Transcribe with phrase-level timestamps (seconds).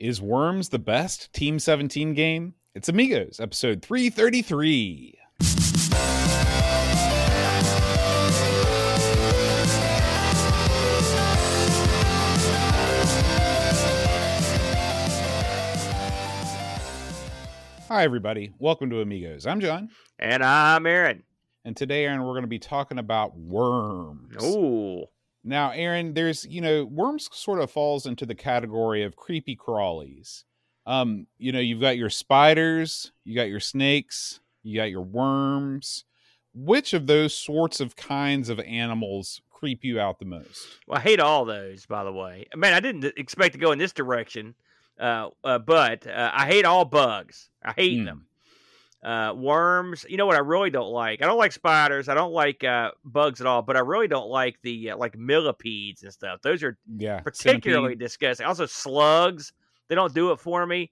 [0.00, 2.54] Is Worms the best Team 17 game?
[2.74, 5.18] It's Amigos, episode 333.
[17.88, 18.54] Hi, everybody.
[18.58, 19.46] Welcome to Amigos.
[19.46, 19.90] I'm John.
[20.18, 21.24] And I'm Aaron.
[21.66, 24.42] And today, Aaron, we're going to be talking about worms.
[24.42, 25.04] Ooh.
[25.42, 30.44] Now, Aaron, there's, you know, worms sort of falls into the category of creepy crawlies.
[30.86, 36.04] Um, you know, you've got your spiders, you got your snakes, you got your worms.
[36.52, 40.66] Which of those sorts of kinds of animals creep you out the most?
[40.86, 42.46] Well, I hate all those, by the way.
[42.56, 44.54] Man, I didn't expect to go in this direction,
[44.98, 47.48] uh, uh, but uh, I hate all bugs.
[47.64, 48.04] I hate Mm.
[48.06, 48.26] them.
[49.02, 50.04] Uh, worms.
[50.08, 50.36] You know what?
[50.36, 51.22] I really don't like.
[51.22, 52.08] I don't like spiders.
[52.10, 53.62] I don't like uh, bugs at all.
[53.62, 56.42] But I really don't like the uh, like millipedes and stuff.
[56.42, 57.20] Those are Yeah.
[57.20, 57.98] particularly centipede.
[57.98, 58.46] disgusting.
[58.46, 59.52] Also, slugs.
[59.88, 60.90] They don't do it for me.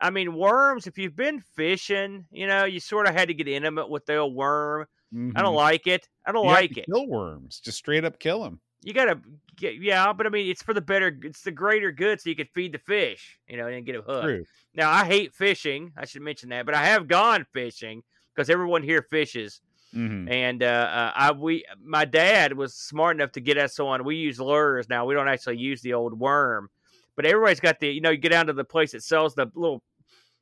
[0.00, 0.86] I mean, worms.
[0.86, 4.16] If you've been fishing, you know, you sort of had to get intimate with the
[4.18, 4.86] old worm.
[5.12, 5.56] I don't Mhm.
[5.56, 6.06] like it.
[6.24, 6.84] I don't You like it.
[6.86, 7.58] Kill worms.
[7.60, 8.60] Just straight up kill them.
[8.82, 9.20] You gotta
[9.56, 12.36] get yeah but i mean it's for the better it's the greater good so you
[12.36, 14.44] can feed the fish you know and get a hook True.
[14.74, 18.02] now i hate fishing i should mention that but i have gone fishing
[18.34, 19.60] because everyone here fishes
[19.92, 24.04] hmm and uh, uh i we my dad was smart enough to get us on
[24.04, 26.68] we use lures now we don't actually use the old worm
[27.16, 29.50] but everybody's got the you know you get down to the place that sells the
[29.54, 29.82] little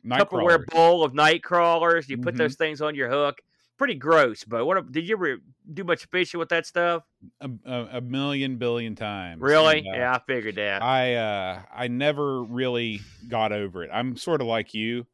[0.07, 2.09] Tupperware bowl of night crawlers.
[2.09, 2.39] You put Mhm.
[2.39, 3.41] those things on your hook.
[3.79, 5.37] Pretty gross, but what did you ever
[5.75, 7.03] do much fishing with that stuff?
[7.43, 9.43] A, a, a million billion times.
[9.43, 9.81] Really?
[9.81, 10.83] And, uh, yeah, I figured that.
[10.83, 13.91] I uh I never really got over it.
[13.93, 15.07] I'm sort of like you.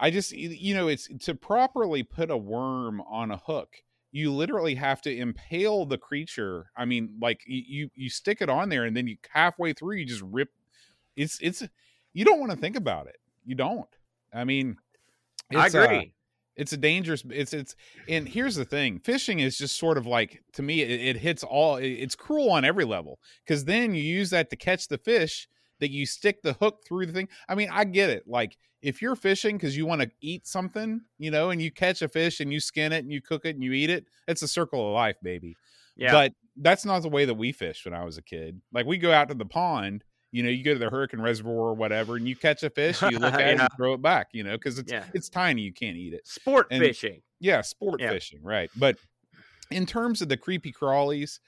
[0.00, 3.76] I just you know it's to properly put a worm on a hook.
[4.10, 6.72] You literally have to impale the creature.
[6.76, 10.06] I mean, like you you stick it on there and then you halfway through you
[10.06, 10.48] just rip.
[11.14, 11.62] It's it's
[12.12, 13.20] you don't want to think about it.
[13.44, 13.88] You don't.
[14.34, 14.78] I mean,
[15.54, 16.12] I uh, agree.
[16.60, 17.74] It's a dangerous it's it's
[18.08, 21.42] and here's the thing fishing is just sort of like to me it, it hits
[21.42, 24.98] all it- it's cruel on every level because then you use that to catch the
[24.98, 25.48] fish
[25.80, 27.28] that you stick the hook through the thing.
[27.48, 31.00] I mean i get it like if you're fishing because you want to eat something
[31.18, 33.54] you know and you catch a fish and you skin it and you cook it
[33.56, 35.56] and you eat it it's a circle of life baby.
[35.96, 36.12] Yeah.
[36.12, 38.60] but that's not the way that we fished when i was a kid.
[38.72, 41.54] Like we go out to the pond you know you go to the hurricane reservoir
[41.70, 44.28] or whatever and you catch a fish you look at it and throw it back
[44.32, 45.04] you know because it's Yeah.
[45.14, 47.22] it's tiny you can't eat it Sport and- fishing.
[47.40, 48.10] yeah, sport Yeah.
[48.10, 48.70] fishing, right.
[48.76, 48.96] But
[49.70, 51.38] in terms of the creepy crawlies,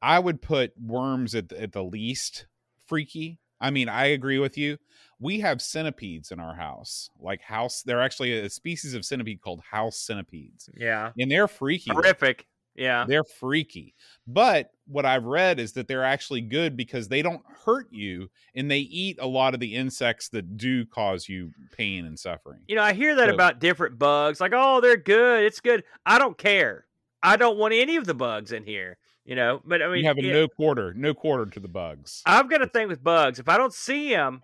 [0.00, 2.46] I would put worms at the, at the least
[2.86, 3.38] freaky.
[3.60, 4.78] I mean, I agree with you.
[5.20, 7.08] We have centipedes in our house.
[7.20, 10.68] Like house, they're actually a species of centipede called house centipedes.
[10.76, 11.12] Yeah.
[11.18, 11.90] And they're freaky.
[11.92, 12.46] Horrific.
[12.74, 13.04] Yeah.
[13.06, 13.94] They're freaky.
[14.26, 18.70] But what I've read is that they're actually good because they don't hurt you and
[18.70, 22.60] they eat a lot of the insects that do cause you pain and suffering.
[22.68, 24.40] You know, I hear that So- about different bugs.
[24.40, 25.44] Like, oh, they're good.
[25.44, 25.84] It's good.
[26.06, 26.86] I don't care.
[27.22, 28.98] I don't want any of the bugs in here.
[29.24, 31.68] You know, but I mean, you have a yeah, no quarter, no quarter to the
[31.68, 32.22] bugs.
[32.26, 33.38] I've got a thing with bugs.
[33.38, 34.42] If I don't see them,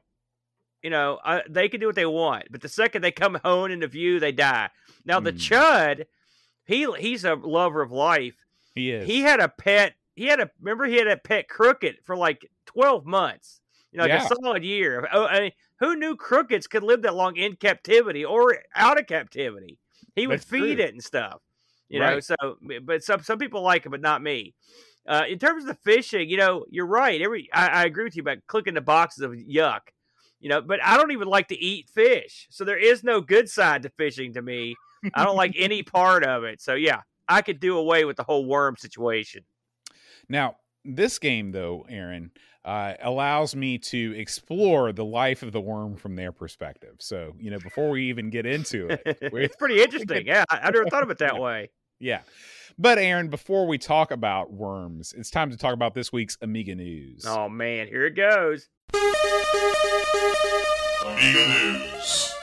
[0.85, 2.45] you know, I, they can do what they want.
[2.53, 4.69] But the second they come home into view, they die.
[5.05, 5.39] Now the Mm.
[5.39, 6.05] chud,
[6.69, 8.37] he he's a lover of life.
[8.77, 9.07] He is.
[9.09, 9.95] He had a pet.
[10.15, 13.61] He had a remember he had a pet crooked for like twelve months.
[13.91, 14.25] You know, like Yeah.
[14.25, 15.09] a solid year.
[15.13, 19.07] Oh, I mean, who knew crookeds could live that long in captivity or out of
[19.07, 19.79] captivity?
[20.15, 20.85] He would That's feed true.
[20.85, 21.41] it and stuff.
[21.89, 22.37] You know, so
[22.83, 24.55] but some some people like it, but not me.
[25.07, 27.23] Uh, in terms of the fishing, you know, you're right.
[27.23, 29.81] Every I, I agree with you about clicking the boxes of yuck.
[30.41, 33.49] You know, but I don't even like to eat fish, so there is no good
[33.49, 34.77] side to fishing to me.
[35.15, 36.61] I don't like any part of it.
[36.61, 39.45] So yeah, I could do away with the whole worm situation.
[40.29, 42.31] Now, this game, though, Aaron,
[42.65, 46.97] uh, allows me to explore the life of the worm from their perspective.
[46.99, 50.27] So, you know, before we even get into it, it's pretty interesting.
[50.27, 51.71] Yeah, I, I never thought of it that way.
[51.99, 52.21] yeah.
[52.81, 56.75] But, Aaron, before we talk about worms, it's time to talk about this week's Amiga
[56.75, 57.25] news.
[57.27, 58.69] Oh man, here it goes.
[58.95, 59.09] Amiga
[61.49, 62.35] News.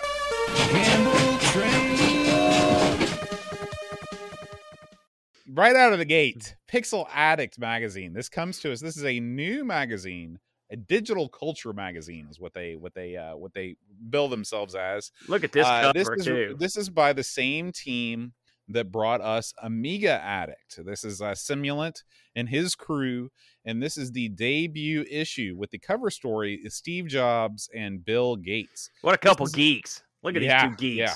[5.47, 8.13] Right out of the gate, Pixel Addict magazine.
[8.13, 8.81] This comes to us.
[8.81, 10.39] This is a new magazine,
[10.69, 13.77] a digital culture magazine, is what they what they uh, what they
[14.09, 15.11] bill themselves as.
[15.29, 16.55] Look at this Uh, cover is, too.
[16.59, 18.33] This is by the same team
[18.69, 20.79] that brought us Amiga Addict.
[20.85, 22.03] This is uh, Simulant
[22.35, 23.29] and his crew,
[23.65, 28.35] and this is the debut issue with the cover story is Steve Jobs and Bill
[28.35, 28.89] Gates.
[29.01, 30.01] what a couple is- geeks.
[30.23, 30.97] Look at Yeah, these two geeks.
[30.97, 31.13] yeah.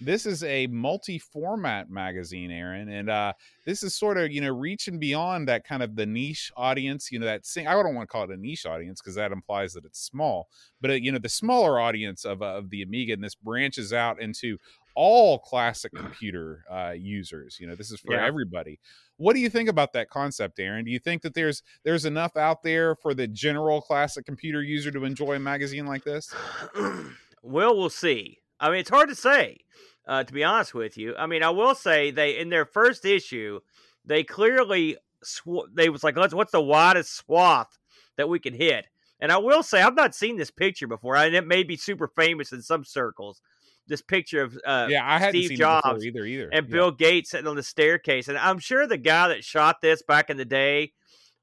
[0.00, 3.32] this is a multi-format magazine, Aaron, and uh,
[3.66, 7.10] this is sort of you know reaching beyond that kind of the niche audience.
[7.12, 9.32] You know that sing- I don't want to call it a niche audience because that
[9.32, 10.48] implies that it's small,
[10.80, 13.92] but uh, you know the smaller audience of uh, of the Amiga, and this branches
[13.92, 14.56] out into
[14.94, 17.58] all classic computer uh, users.
[17.60, 18.24] You know, this is for Yeah.
[18.26, 18.80] everybody.
[19.16, 20.84] What do you think about that concept, Aaron?
[20.84, 24.90] Do you think that there's there's enough out there for the general classic computer user
[24.90, 26.34] to enjoy a magazine like this?
[27.42, 28.38] well, we'll see.
[28.58, 29.58] I mean, it's hard to say,
[30.06, 31.14] uh, to be honest with you.
[31.16, 33.60] I mean, I will say they in their first issue,
[34.04, 37.78] they clearly sw- they was like, let's what's the widest swath
[38.16, 38.86] that we can hit.
[39.22, 42.08] And I will say, I've not seen this picture before, and it may be super
[42.08, 43.42] famous in some circles.
[43.90, 46.24] This picture of uh, yeah, I hadn't Steve seen Jobs either.
[46.24, 46.72] Either and Yeah.
[46.72, 48.28] Bill Gates sitting on the staircase.
[48.28, 50.92] And I'm sure the guy that shot this back in the day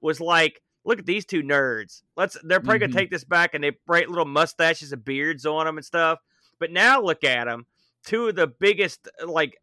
[0.02, 2.04] was like, look at these two nerds.
[2.16, 2.92] Let's they're probably Mhm.
[2.92, 6.20] gonna take this back and they bright little mustaches and beards on them and stuff.
[6.58, 7.66] But now look at them,
[8.06, 9.58] two of the biggest like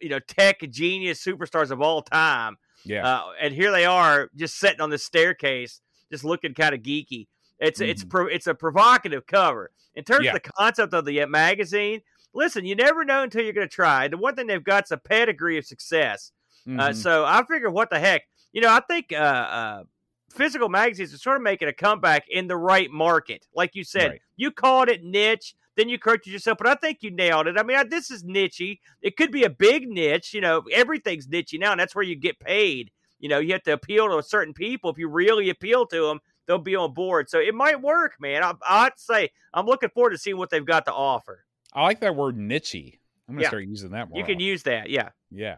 [0.00, 2.56] you know tech genius superstars of all time.
[2.84, 5.80] Yeah, Uh, and here they are just sitting on the staircase,
[6.12, 7.26] just looking kind of geeky.
[7.58, 10.24] It's it's pro, it's a provocative cover in terms Mm-hmm.
[10.26, 10.30] Yeah.
[10.36, 12.02] of the concept of the uh, magazine.
[12.34, 14.08] Listen, you never know until you're going to try.
[14.08, 16.32] The one thing they've got is a pedigree of success.
[16.66, 16.94] Uh, Mhm.
[16.96, 18.28] so I figure, what the heck?
[18.52, 19.84] You know, I think uh, uh,
[20.30, 23.46] physical magazines are sort of making a comeback in the right market.
[23.54, 24.20] Like you said, Right.
[24.36, 27.56] you called it niche, then you corrected yourself, but I think you nailed it.
[27.58, 28.80] I mean, I, this is nichey.
[29.00, 30.34] It could be a big niche.
[30.34, 32.90] You know, everything's nichey now, and that's where you get paid.
[33.20, 34.90] You know, you have to appeal to certain people.
[34.90, 37.30] If you really appeal to them, they'll be on board.
[37.30, 38.42] So it might work, man.
[38.44, 41.44] I, I'd say I'm looking forward to seeing what they've got to offer.
[41.72, 42.98] I like that word nichey.
[43.28, 43.48] I'm gonna Yeah.
[43.48, 44.18] start using that more.
[44.18, 45.10] You can use that, yeah.
[45.30, 45.56] Yeah.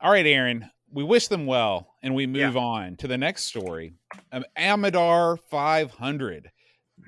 [0.00, 0.70] All right, Aaron.
[0.90, 2.46] We wish them well, and we Yeah.
[2.46, 3.94] move on to the next story.
[4.30, 6.50] Um, Amidar 500.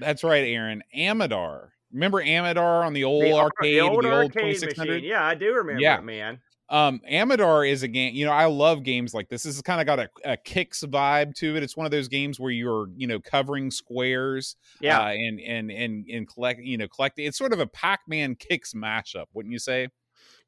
[0.01, 0.83] That's right, Aaron.
[0.95, 1.69] Amidar.
[1.93, 4.95] Remember Amidar on the old The, arcade, the old the old arcade 2600?
[4.95, 5.09] machine.
[5.09, 5.99] Yeah, I do remember Yeah.
[5.99, 6.41] it, man.
[6.69, 8.15] Um, Amidar is a game.
[8.15, 9.45] You know, I love games like this.
[9.45, 11.63] This has kind of got a, a Qix vibe to it.
[11.63, 15.01] It's one of those games where you're, you know, covering squares, Yeah.
[15.01, 17.27] uh, and and and and collect, you know, collecting.
[17.27, 19.89] It's sort of a Pac-Man Qix mashup, wouldn't you say?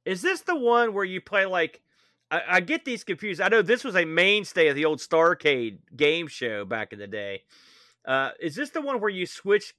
[0.04, 1.82] Is this the one where you play like?
[2.30, 3.40] I, I get these confused.
[3.40, 7.06] I know this was a mainstay of the old Starcade game show back in the
[7.06, 7.42] day.
[8.04, 9.72] Uh, is this the one where you switch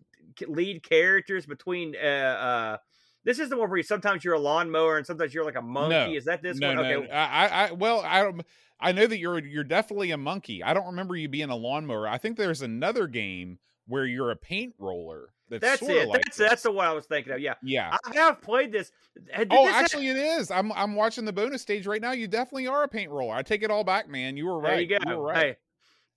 [0.47, 1.95] lead characters between?
[2.01, 2.77] Uh, uh,
[3.23, 5.61] this is the one where you, sometimes you're a lawnmower and sometimes you're like a
[5.61, 5.89] monkey.
[5.89, 6.11] No.
[6.11, 6.77] Is that this no, one?
[6.77, 6.83] no.
[6.83, 7.07] okay.
[7.07, 7.13] no.
[7.13, 8.45] I, I, I, well, I don't.
[8.81, 10.63] I know that you're you're definitely a monkey.
[10.63, 12.07] I don't remember you being a lawnmower.
[12.07, 15.33] I think there's another game where you're a paint roller.
[15.49, 16.07] That's, That's it.
[16.07, 16.49] Like that's this.
[16.49, 17.39] that's the one I was thinking of.
[17.39, 17.97] Yeah, yeah.
[18.05, 18.91] I have played this.
[19.35, 20.51] Did Oh, this have- actually, it is.
[20.51, 22.11] I'm I'm watching the bonus stage right now.
[22.11, 23.33] You definitely are a paint roller.
[23.33, 24.37] I take it all back, man.
[24.37, 24.87] You were right.
[24.87, 25.17] There you go.
[25.17, 25.37] were right.
[25.37, 25.57] Hey,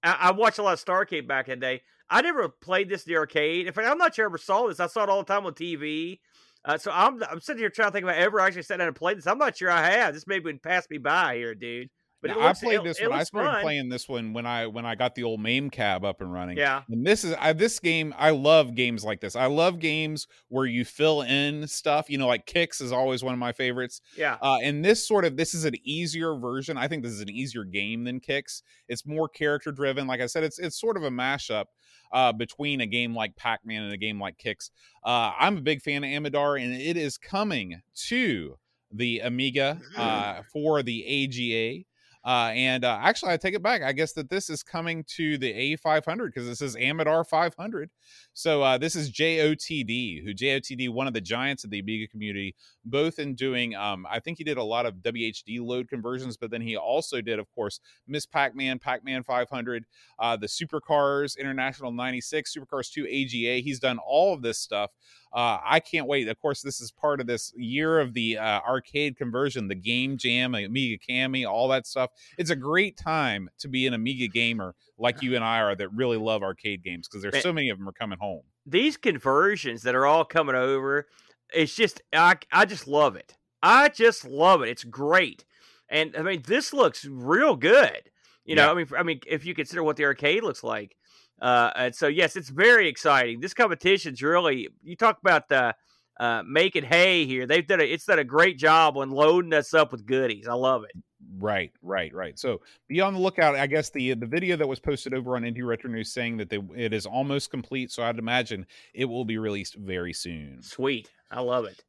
[0.03, 1.83] I, I watched a lot of Starcade back in the day.
[2.11, 3.67] I never played this in the arcade.
[3.67, 4.81] In fact, I'm not sure I ever saw this.
[4.81, 6.19] I saw it all the time on TV.
[6.65, 8.97] Uh, so I'm I'm sitting here trying to think about ever actually sat down and
[8.97, 9.27] played this.
[9.27, 10.15] I'm not sure I have.
[10.15, 11.91] This maybe would pass me by here, dude.
[12.23, 13.19] But Now, looks, I played it, this it one.
[13.19, 13.63] I started fun.
[13.63, 16.57] playing this one when I when I got the old MAME cab up and running.
[16.57, 18.15] Yeah, And this is I, this game.
[18.17, 19.35] I love games like this.
[19.35, 22.09] I love games where you fill in stuff.
[22.09, 24.01] You know, like Qix is always one of my favorites.
[24.17, 24.39] yeah.
[24.41, 26.79] Uh, and this sort of this is an easier version.
[26.79, 28.63] I think this is an easier game than Qix.
[28.89, 30.07] It's more character driven.
[30.07, 31.65] Like I said, it's it's sort of a mashup
[32.13, 34.71] uh, between a game like Pac Man and a game like Qix.
[35.05, 38.59] Uh, I'm a big fan of Amidar, and it is coming to
[38.93, 41.85] the Amiga uh, for the AGA.
[42.25, 43.83] Uh, and uh, actually, I take it back.
[43.83, 47.91] I guess that this is coming to the A500 because this is Amidar 500.
[48.33, 52.55] So uh, this is JOTD, who JOTD, one of the giants of the Amiga community,
[52.85, 53.75] both in doing.
[53.75, 57.21] Um, I think he did a lot of WHD load conversions, but then he also
[57.21, 59.85] did, of course, Miss Pac-Man, Pac-Man 500,
[60.19, 63.63] uh, the Supercars International 96, Supercars 2 AGA.
[63.63, 64.91] He's done all of this stuff.
[65.35, 66.29] Uh, I can't wait.
[66.29, 70.17] Of course, this is part of this year of the uh, arcade conversion, the Game
[70.19, 72.11] Jam, Amiga Cami, all that stuff.
[72.37, 75.89] It's a great time to be an Amiga gamer like you and I are that
[75.93, 78.43] really love arcade games because there's so many of them are coming home.
[78.67, 81.09] These conversions that are all coming over,
[81.53, 83.37] it's just I I just love it.
[83.63, 84.69] I just love it.
[84.69, 85.45] It's great,
[85.89, 88.11] and I mean this looks real good.
[88.45, 88.71] You know, Yeah.
[88.71, 90.97] I mean, I mean, if you consider what the arcade looks like,
[91.43, 93.41] uh, and so yes, it's very exciting.
[93.41, 95.75] This competition's really you talk about the
[96.21, 97.47] uh, making hay here.
[97.47, 100.47] They've done a, it's done a great job on loading us up with goodies.
[100.47, 100.93] I love it.
[101.39, 102.39] Right, right, right.
[102.39, 103.57] So be on the lookout.
[103.57, 106.49] I guess the the video that was posted over on Indie Retro News saying that
[106.49, 107.91] they, it is almost complete.
[107.91, 110.63] So I'd imagine it will be released very soon.
[110.63, 111.83] Sweet, I love it.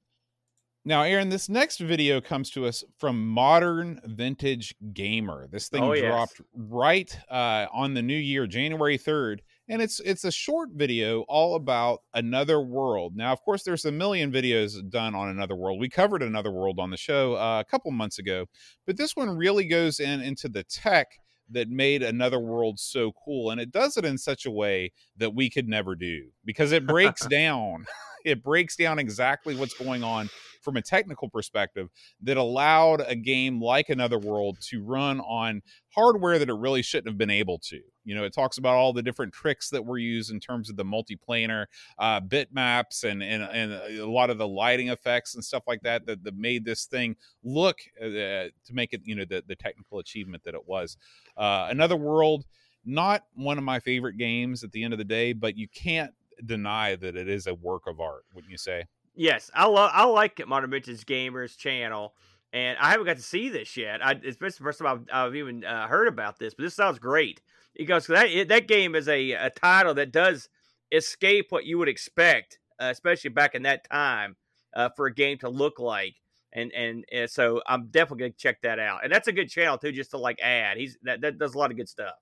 [0.85, 5.47] Now, Aaron, this next video comes to us from Modern Vintage Gamer.
[5.47, 6.03] This thing Oh, yes.
[6.03, 11.21] dropped right uh, on the new year, January 3rd, and it's it's a short video
[11.29, 13.15] all about another world.
[13.15, 15.79] Now, of course, there's a million videos done on another world.
[15.79, 18.47] We covered another world on the show uh, a couple months ago,
[18.85, 21.07] but this one really goes in into the tech
[21.49, 25.35] that made another world so cool and it does it in such a way that
[25.35, 27.85] we could never do because it breaks down
[28.23, 30.29] it breaks down exactly what's going on
[30.63, 31.89] from a technical perspective
[32.21, 37.07] that allowed a game like Another World to run on hardware that it really shouldn't
[37.07, 37.79] have been able to.
[38.05, 40.75] You know, it talks about all the different tricks that were used in terms of
[40.75, 41.65] the multiplanar
[41.99, 46.05] uh, bitmaps and, and and a lot of the lighting effects and stuff like that
[46.05, 49.99] that, that made this thing look uh, to make it you know the the technical
[49.99, 50.97] achievement that it was.
[51.37, 52.45] Uh, Another World,
[52.85, 56.13] not one of my favorite games at the end of the day, but you can't
[56.45, 58.23] deny that it is a work of art.
[58.33, 58.85] Wouldn't you say?
[59.15, 59.91] Yes, I love.
[59.93, 62.15] I like Modern Vintage Gamers channel,
[62.51, 64.03] and I haven't got to see this yet.
[64.03, 66.99] I, it's the first time I've, I've even uh, heard about this, but this sounds
[66.99, 67.41] great.
[67.75, 70.49] Because that it, that game is a, a title that does
[70.91, 74.35] escape what you would expect, uh, especially back in that time,
[74.75, 76.15] uh, for a game to look like.
[76.55, 79.03] And, and and so I'm definitely gonna check that out.
[79.03, 80.77] And that's a good channel too, just to like add.
[80.77, 82.13] He's that that does a lot of good stuff.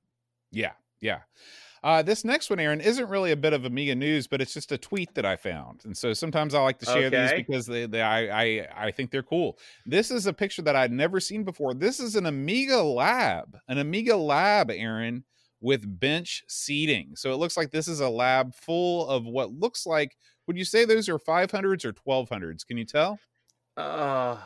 [0.51, 1.20] Yeah, yeah.
[1.84, 4.72] Uh, this next one, Aaron, isn't really a bit of Amiga news, but it's just
[4.72, 7.22] a tweet that I found, and so sometimes I like to share Okay.
[7.22, 9.58] these because they, they I, I I think they're cool.
[9.88, 11.74] This is a picture that I'd never seen before.
[11.74, 15.24] This is an Amiga lab, an Amiga lab, Aaron,
[15.60, 17.16] with bench seating.
[17.16, 20.16] So it looks like this is a lab full of what looks like.
[20.46, 22.66] Would you say those are 500s or 1200s?
[22.66, 23.18] Can you tell?
[23.78, 24.38] Uh,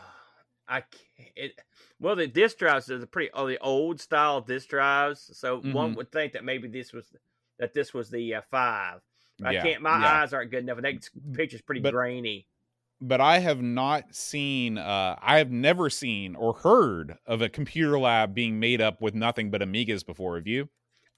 [0.68, 1.30] I can't.
[1.36, 1.60] It,
[2.00, 5.30] well, the disk drives are the pretty oh, the old style disk drives.
[5.38, 5.98] So one Mhm.
[5.98, 7.14] would think that maybe this was
[7.60, 9.02] that this was the uh, five.
[9.44, 9.82] I Yeah, can't.
[9.82, 10.22] My yeah.
[10.22, 10.78] eyes aren't good enough.
[10.78, 12.48] and That picture's pretty But- grainy.
[13.02, 18.00] but I have not seen, uh, I have never seen or heard of a computer
[18.00, 20.36] lab being made up with nothing but Amigas before.
[20.38, 20.70] Have you?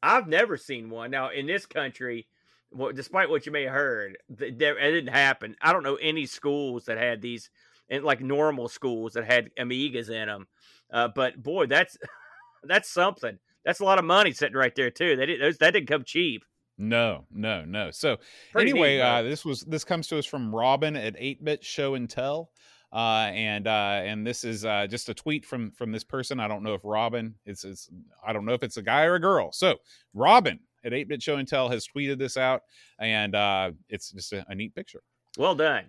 [0.03, 1.11] I've never seen one.
[1.11, 2.27] Now in this country,
[2.71, 5.55] well, despite what you may have heard, th- there, it didn't happen.
[5.61, 7.49] I don't know any schools that had these,
[7.89, 10.47] and like normal schools that had Amigas in them.
[10.91, 11.97] Uh, but boy, that's
[12.63, 13.37] that's something.
[13.65, 15.15] That's a lot of money sitting right there too.
[15.15, 16.43] They did, those, that didn't come cheap.
[16.77, 17.91] No, no, no.
[17.91, 18.17] So
[18.51, 19.03] Pretty anyway, though.
[19.03, 22.51] uh, this was this comes to us from Robin at Eight Bit Show and Tell,
[22.93, 26.39] uh, and uh, and this is uh, just a tweet from from this person.
[26.39, 27.89] I don't know if Robin is is
[28.25, 29.51] I don't know if it's a guy or a girl.
[29.51, 29.77] So
[30.13, 32.61] Robin at Eight Bit Show and Tell has tweeted this out,
[32.99, 35.01] and uh, it's just a, a neat picture.
[35.37, 35.85] well done.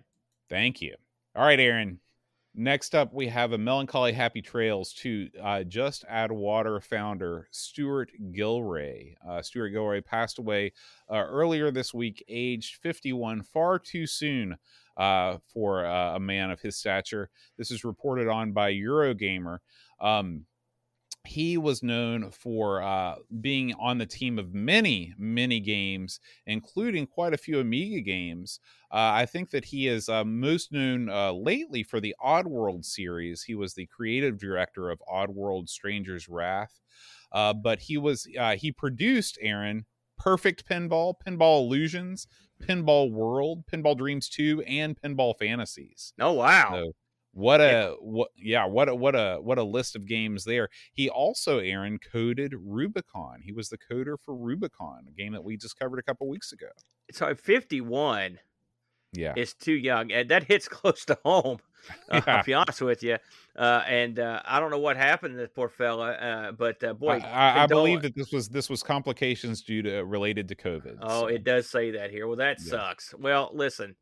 [0.49, 0.95] Thank you.
[1.35, 1.99] All right, Aaron.
[2.55, 8.11] Next up, we have a melancholy happy trails to uh, Just Add Water founder Stewart
[8.31, 9.13] Gilray.
[9.27, 10.73] Uh, Stewart Gilray passed away
[11.09, 14.57] uh, earlier this week, aged 51, far too soon
[14.97, 17.29] uh, for uh, a man of his stature.
[17.57, 19.59] This is reported on by Eurogamer.
[20.01, 20.45] Um,
[21.25, 27.33] he was known for uh, being on the team of many, many games, including quite
[27.33, 28.59] a few Amiga games.
[28.91, 33.43] Uh, I think that he is uh, most known uh, lately for the Oddworld series.
[33.43, 36.79] He was the creative director of Oddworld Stranger's Wrath.
[37.31, 39.85] Uh, but he was uh, he produced Aaron
[40.17, 42.27] Perfect Pinball, Pinball Illusions,
[42.61, 46.13] Pinball World, Pinball Dreams 2, and Pinball Fantasies.
[46.19, 46.71] Oh wow.
[46.73, 46.91] So
[47.39, 50.69] what a what yeah what a what a what a list of games there.
[50.93, 53.41] He also Aaron coded Rubicon.
[53.43, 56.51] He was the coder for Rubicon, a game that we just covered a couple weeks
[56.51, 56.67] ago.
[57.11, 58.39] So fifty one
[59.13, 59.33] Yeah.
[59.35, 61.59] is too young, and that hits close to home.
[62.11, 62.35] Uh, Yeah.
[62.37, 63.17] I'll be honest with you.
[63.57, 66.93] Uh, and uh, I don't know what happened to this poor fella, uh, but uh,
[66.93, 70.55] boy, I, I, I believe that this was this was complications due to related to
[70.55, 70.97] COVID.
[71.01, 71.27] Oh, so.
[71.27, 72.27] it does say that here.
[72.27, 72.69] Well, that Yeah.
[72.71, 73.13] sucks.
[73.17, 73.95] Well, listen,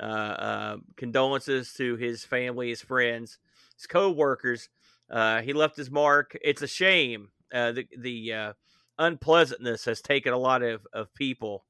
[0.00, 3.38] uh, uh, condolences to his family, his friends,
[3.76, 4.68] his co-workers.
[5.10, 6.36] Uh, he left his mark.
[6.42, 7.28] It's a shame.
[7.52, 8.52] Uh, the the uh,
[8.98, 11.64] unpleasantness has taken a lot of of people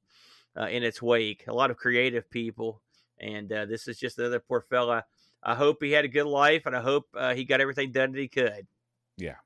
[0.59, 1.45] uh, in its wake.
[1.47, 2.81] A lot of creative people,
[3.21, 5.05] and uh, this is just another poor fella.
[5.43, 8.13] I hope he had a good life, and I hope uh, he got everything done
[8.13, 8.67] that he could.
[9.17, 9.37] Yeah.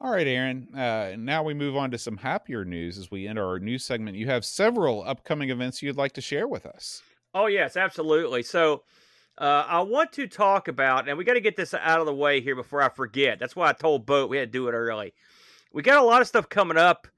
[0.00, 0.68] All right, Aaron.
[0.74, 4.16] Uh, now we move on to some happier news as we enter our news segment.
[4.16, 7.02] You have several upcoming events you'd like to share with us.
[7.34, 8.42] Oh yes, absolutely.
[8.42, 8.82] So
[9.38, 12.14] uh, I want to talk about, and we got to get this out of the
[12.14, 13.38] way here before I forget.
[13.38, 15.14] That's why I told Boat we had to do it early.
[15.72, 17.08] We got a lot of stuff coming up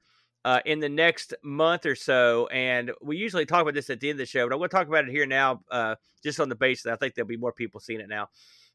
[0.45, 4.09] uh, in the next month or so, and we usually talk about this at the
[4.09, 6.39] end of the show, but I'm going to talk about it here now, uh, just
[6.39, 8.29] on the basis that I think there'll be more people seeing it now.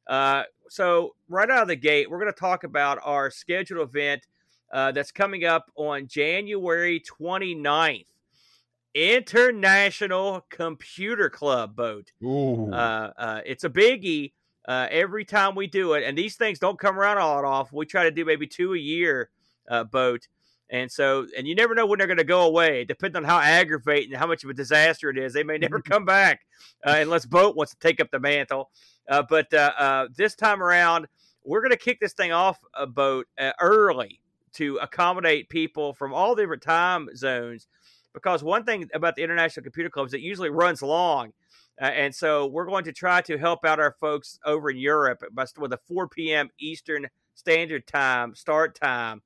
[0.06, 4.26] Uh, so right out of the gate, we're going to talk about our scheduled event
[4.73, 8.06] uh, that's coming up on January 29th.
[8.94, 12.12] International Computer Club boat.
[12.23, 12.73] Ooh.
[12.73, 14.32] Uh, uh, it's a biggie
[14.66, 17.76] uh, every time we do it, and these things don't come around all that often.
[17.76, 19.30] We try to do maybe two a year
[19.68, 20.28] uh, boat,
[20.68, 22.85] And so, and you never know when they're going to go away.
[22.85, 25.80] Depending on how aggravating, and how much of a disaster it is, they may never
[25.82, 26.40] come back
[26.85, 28.70] uh, unless Boat wants to take up the mantle.
[29.09, 31.06] Uh, but uh, uh this time around,
[31.44, 34.20] we're going to kick this thing off a boat uh, early
[34.52, 37.66] to accommodate people from all different time zones.
[38.12, 41.33] Because one thing about the International Computer Club is it usually runs long.
[41.81, 45.23] Uh, and so we're going to try to help out our folks over in Europe
[45.33, 46.50] by, with a 4 p.m.
[46.59, 49.23] Eastern Standard Time start time.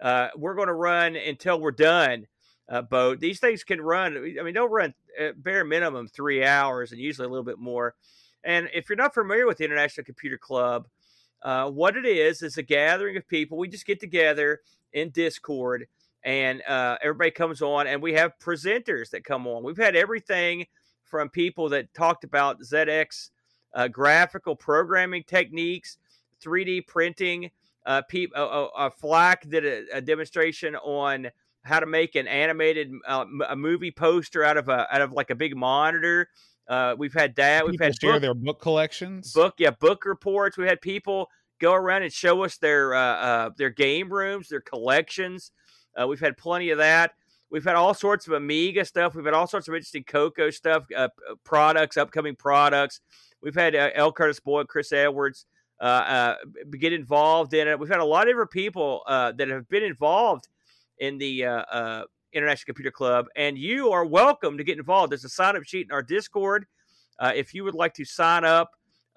[0.00, 2.26] Uh, we're going to run until we're done.
[2.68, 3.14] Uh.
[3.18, 4.16] These things can run.
[4.16, 4.94] I mean, they'll run
[5.36, 7.94] bare minimum three hours, and usually a little bit more.
[8.42, 10.86] And if you're not familiar with the International Computer Club,
[11.42, 13.58] uh, what it is is a gathering of people.
[13.58, 14.60] We just get together
[14.92, 15.86] in Discord,
[16.24, 19.62] and uh, everybody comes on, and we have presenters that come on.
[19.62, 20.66] We've had everything
[21.04, 23.30] from people that talked about ZX
[23.74, 25.98] uh, graphical programming techniques,
[26.42, 27.50] 3D printing.
[27.84, 31.28] Uh, pe- uh, uh, Flack did a, a, demonstration on
[31.64, 35.28] how to make an animated uh, a movie poster out of a out of like
[35.28, 36.30] a big monitor.
[36.66, 37.66] Uh, we've had that.
[37.66, 39.32] We've had share book, their book collections.
[39.34, 40.56] Book, yeah, book reports.
[40.56, 41.28] We had people
[41.60, 45.50] go around and show us their uh, uh, their game rooms, their collections.
[46.00, 47.12] Uh, we've had plenty of that.
[47.50, 49.14] We've had all sorts of Amiga stuff.
[49.14, 51.08] We've had all sorts of interesting Coco stuff, uh,
[51.44, 53.00] products, upcoming products.
[53.42, 54.10] We've had uh, L.
[54.10, 55.46] Curtis Boyd, Chris Edwards
[55.80, 56.36] uh, uh,
[56.78, 57.78] get involved in it.
[57.78, 60.48] We've had a lot of different people uh, that have been involved
[60.98, 65.12] in the uh, International Computer Club, and you are welcome to get involved.
[65.12, 66.66] There's a sign up sheet in our Discord.
[67.20, 68.70] if you would like to sign up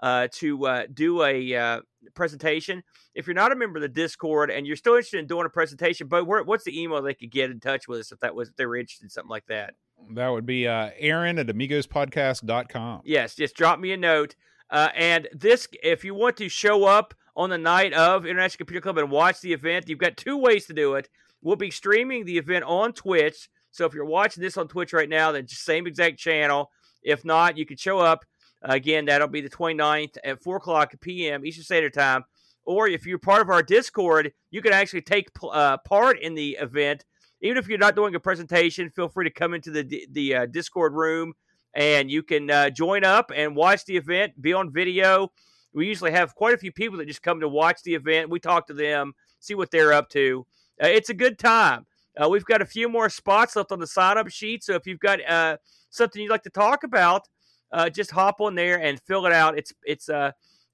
[0.04, 1.82] to uh, do a uh,
[2.14, 2.84] presentation.
[3.16, 5.50] If you're not a member of the Discord and you're still interested in doing a
[5.50, 8.36] presentation, but where, what's the email they could get in touch with us if that
[8.36, 9.74] was if they were interested in something like that?
[10.12, 13.02] That would be uh, Aaron at amigospodcast.com.
[13.04, 14.36] Yes, just drop me a note.
[14.70, 18.82] Uh, and this, if you want to show up on the night of International Computer
[18.82, 21.10] Club and watch the event, you've got two ways to do it.
[21.42, 23.50] We'll be streaming the event on Twitch.
[23.72, 26.72] So if you're watching this on Twitch right now, then same exact channel.
[27.04, 28.26] If not, you can show up
[28.62, 31.46] Again, that'll be the 29th at 4 o'clock p.m.
[31.46, 32.24] Eastern Standard Time.
[32.66, 36.58] Or if you're part of our Discord, you can actually take uh, part in the
[36.60, 37.06] event.
[37.42, 40.46] Even if you're not doing a presentation, feel free to come into the the uh,
[40.48, 41.34] Discord room
[41.78, 45.32] and you can uh, join up and watch the event, be on video.
[45.74, 48.32] We usually have quite a few people that just come to watch the event.
[48.32, 50.48] We talk to them, see what they're up to.
[50.82, 51.86] Uh, it's a good time.
[52.20, 54.64] Uh, we've got a few more spots left on the sign up sheet.
[54.64, 55.58] So if you've got uh,
[55.92, 57.28] something you'd like to talk about,
[57.72, 59.58] uh, just hop on there and fill it out.
[59.58, 60.32] It's it's uh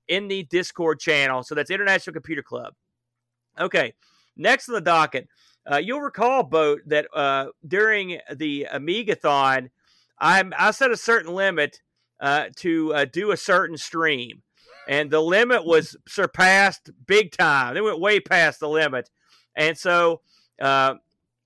[0.07, 1.43] in the Discord channel.
[1.43, 2.73] So that's International Computer Club.
[3.59, 3.93] Okay,
[4.35, 5.27] next on the docket,
[5.69, 9.69] uh, you'll recall, Boat, that uh, during the Amigathon,
[10.19, 11.81] I I set a certain limit
[12.19, 14.41] uh, to uh, do a certain stream,
[14.87, 17.73] and the limit was surpassed big time.
[17.73, 19.09] They went way past the limit,
[19.55, 20.21] and so.
[20.61, 20.95] Uh,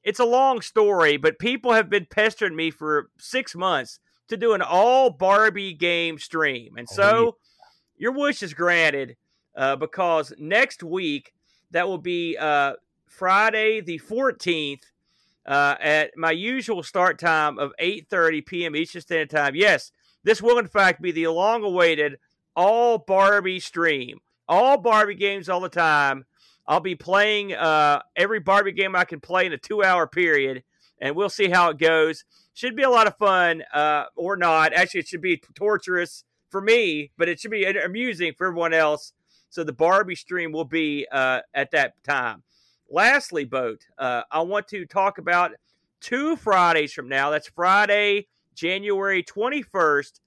[0.03, 3.99] it's a long story, but people have been pestering me for six months
[4.29, 6.77] to do an all Barbie game stream.
[6.77, 7.37] And so
[7.97, 9.17] your wish is granted
[9.55, 11.33] uh, because next week,
[11.71, 12.73] that will be uh,
[13.05, 14.83] Friday the 14th
[15.45, 18.75] uh, at my usual start time of 8.30 p.m.
[18.75, 19.55] Eastern Standard Time.
[19.55, 19.91] Yes,
[20.23, 22.17] this will in fact be the long-awaited
[22.55, 24.19] all Barbie stream.
[24.47, 26.25] All Barbie games all the time.
[26.67, 30.63] I'll be playing uh, every Barbie game I can play in a two-hour period,
[30.99, 32.25] and we'll see how it goes
[32.57, 34.73] should be a lot of fun uh, or not.
[34.73, 39.13] Actually, it should be torturous for me, but it should be amusing for everyone else.
[39.51, 42.41] So the Barbie stream will be uh, at that time.
[42.89, 45.51] Lastly, boat, uh, I want to talk about
[46.01, 47.29] two Fridays from now.
[47.29, 50.19] That's Friday, January 21st.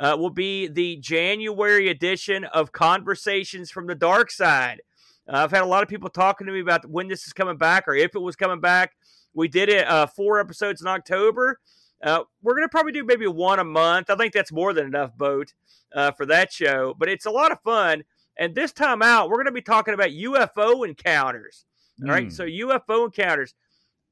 [0.00, 4.82] Uh, will be the January edition of Conversations from the Dark Side.
[5.26, 7.56] Uh, I've had a lot of people talking to me about when this is coming
[7.56, 8.92] back or if it was coming back.
[9.34, 11.60] We did it uh, four episodes in October.
[12.02, 14.10] Uh, we're going to probably do maybe one a month.
[14.10, 15.54] I think that's more than enough, Boat,
[15.94, 16.94] uh, for that show.
[16.98, 18.04] But it's a lot of fun.
[18.36, 21.64] And this time out, we're going to be talking about UFO encounters.
[22.02, 22.10] All mm.
[22.10, 23.54] right, so UFO encounters.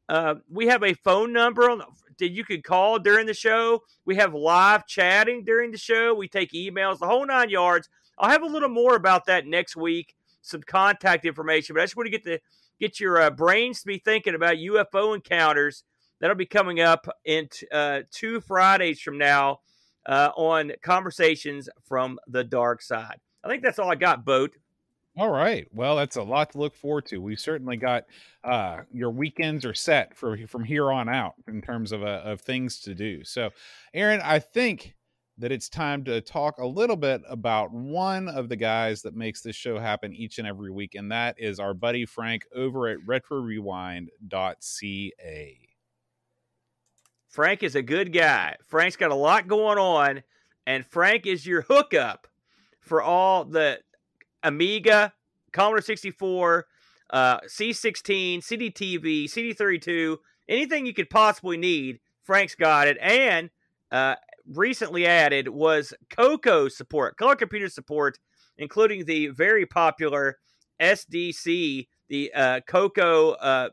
[0.08, 1.82] Uh, we have a phone number on
[2.18, 3.82] that you could call during the show.
[4.04, 6.14] We have live chatting during the show.
[6.14, 7.88] We take emails, the whole nine yards.
[8.18, 11.74] I'll have a little more about that next week, some contact information.
[11.74, 12.40] But I just want to get the
[12.80, 15.84] get your uh, brains to be thinking about UFO encounters.
[16.20, 19.60] That'll be coming up in t- uh, two Fridays from now
[20.06, 23.18] uh, on Conversations from the Dark Side.
[23.44, 24.52] I think that's all I got, Boat.
[25.16, 25.68] All right.
[25.74, 27.18] Well, that's a lot to look forward to.
[27.18, 28.04] We've certainly got
[28.42, 32.40] uh, your weekends are set for from here on out in terms of uh, of
[32.40, 33.22] things to do.
[33.22, 33.50] So,
[33.92, 34.94] Aaron, I think
[35.38, 39.40] that it's time to talk a little bit about one of the guys that makes
[39.40, 42.98] this show happen each and every week, and that is our buddy Frank over at
[43.06, 45.58] RetroRewind.ca.
[47.28, 48.56] Frank is a good guy.
[48.66, 50.22] Frank's got a lot going on,
[50.66, 52.26] and Frank is your hookup
[52.80, 53.80] for all the
[54.42, 55.14] Amiga,
[55.52, 56.66] Commodore 64,
[57.10, 60.18] uh, C16, CDTV, CD32,
[60.48, 62.00] anything you could possibly need.
[62.22, 62.98] Frank's got it.
[63.00, 63.50] And
[63.90, 68.18] uh, recently added was Coco support, color computer support,
[68.58, 70.38] including the very popular
[70.80, 73.70] SDC, the uh, Coco, uh,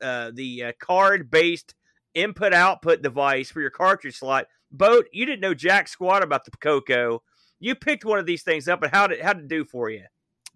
[0.00, 1.74] uh, the uh, card based
[2.14, 4.46] input output device for your cartridge slot.
[4.70, 7.22] Boat, you didn't know jack squat about the Coco.
[7.60, 9.90] You picked one of these things up, and how did how did it do for
[9.90, 10.04] you?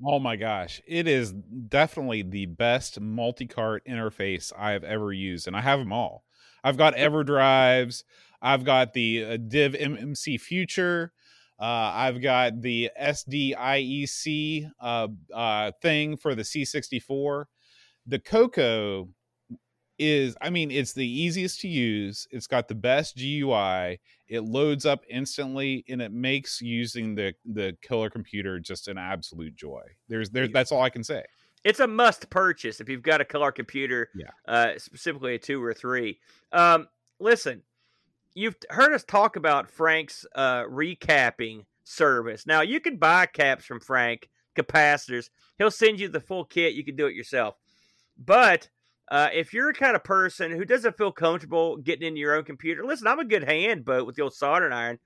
[0.05, 5.57] Oh my gosh, it is definitely the best multi-cart interface I have ever used, and
[5.57, 6.25] I have them all.
[6.63, 8.05] I've got EverDrives,
[8.41, 11.13] I've got the uh, Div MMC Future,
[11.61, 17.45] uh, I've got the SDIEC uh, uh, thing for the C64.
[18.07, 19.09] The Coco
[19.99, 23.99] is i mean it's the easiest to use it's got the best gui
[24.29, 29.57] it loads up instantly and it makes using the the killer computer just an absolute
[29.57, 29.83] joy.
[30.09, 31.25] There's there's that's all i can say.
[31.65, 34.31] It's a must purchase if you've got a color computer yeah.
[34.47, 36.21] uh specifically a two or three.
[36.53, 36.87] Um
[37.19, 37.63] listen
[38.35, 42.47] you've heard us talk about frank's uh recapping service.
[42.47, 45.31] Now you can buy caps from frank capacitors.
[45.57, 46.75] He'll send you the full kit.
[46.75, 47.57] You can do it yourself.
[48.19, 48.69] But
[49.11, 52.45] uh, if you're a kind of person who doesn't feel comfortable getting into your own
[52.45, 54.99] computer, listen, I'm a good hand but with the old soldering iron,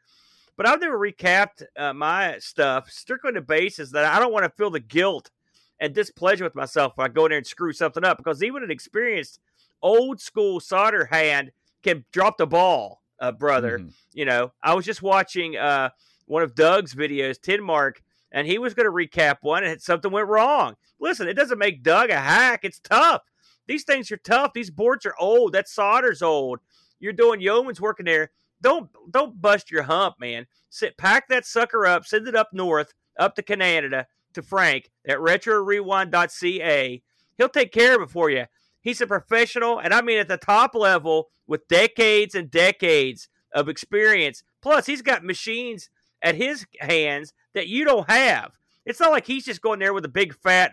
[0.56, 4.44] but I've never recapped uh, my stuff strictly on the basis that I don't want
[4.44, 5.30] to feel the guilt
[5.78, 8.62] and displeasure with myself if I go in there and screw something up because even
[8.62, 9.38] an experienced
[9.82, 13.78] old school solder hand can drop the ball, uh, brother.
[13.78, 13.88] Mm-hmm.
[14.12, 15.90] You know, I was just watching uh,
[16.26, 20.10] one of Doug's videos, Tin Mark, and he was going to recap one and something
[20.10, 20.74] went wrong.
[21.00, 22.60] Listen, it doesn't make Doug a hack.
[22.64, 23.22] It's tough.
[23.66, 24.52] These things are tough.
[24.52, 25.52] These boards are old.
[25.52, 26.58] That solder's old.
[26.98, 28.30] You're doing yeoman's work in there.
[28.60, 30.46] Don't don't bust your hump, man.
[30.70, 35.18] Sit pack that sucker up, send it up north, up to Canada, to Frank at
[35.18, 37.02] retrorewind.ca.
[37.38, 38.46] He'll take care of it for you.
[38.82, 43.68] He's a professional, and I mean at the top level with decades and decades of
[43.68, 44.42] experience.
[44.60, 45.88] Plus, he's got machines
[46.20, 48.52] at his hands that you don't have.
[48.84, 50.72] It's not like he's just going there with a big fat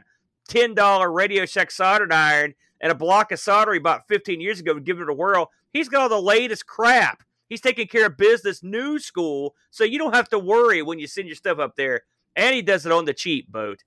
[0.49, 4.71] $10 Radio Shack soldering iron and a block of solder he bought 15 years ago
[4.71, 5.51] and give it a whirl.
[5.71, 7.23] He's got all the latest crap.
[7.47, 11.07] He's taking care of business new school, so you don't have to worry when you
[11.07, 12.01] send your stuff up there.
[12.35, 13.83] And he does it on the cheap boat.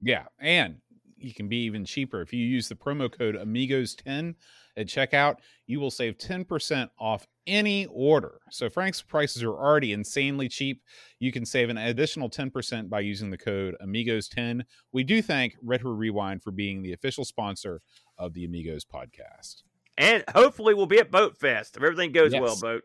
[0.00, 0.76] Yeah, and
[1.20, 4.34] you can be even cheaper if you use the promo code Amigos10
[4.76, 5.36] at checkout.
[5.66, 8.40] You will save 10% off any order.
[8.50, 10.82] So Frank's prices are already insanely cheap.
[11.18, 14.62] You can save an additional 10% by using the code Amigos10.
[14.92, 17.80] We do thank Retro Rewind for being the official sponsor
[18.18, 19.62] of the Amigos podcast.
[19.96, 22.40] And hopefully we'll be at Boat Fest if everything goes yes.
[22.40, 22.82] well, Boat.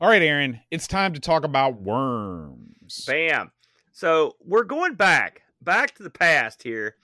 [0.00, 3.04] All right, Aaron, it's time to talk about worms.
[3.06, 3.52] Bam.
[3.92, 6.96] So we're going back, back to the past here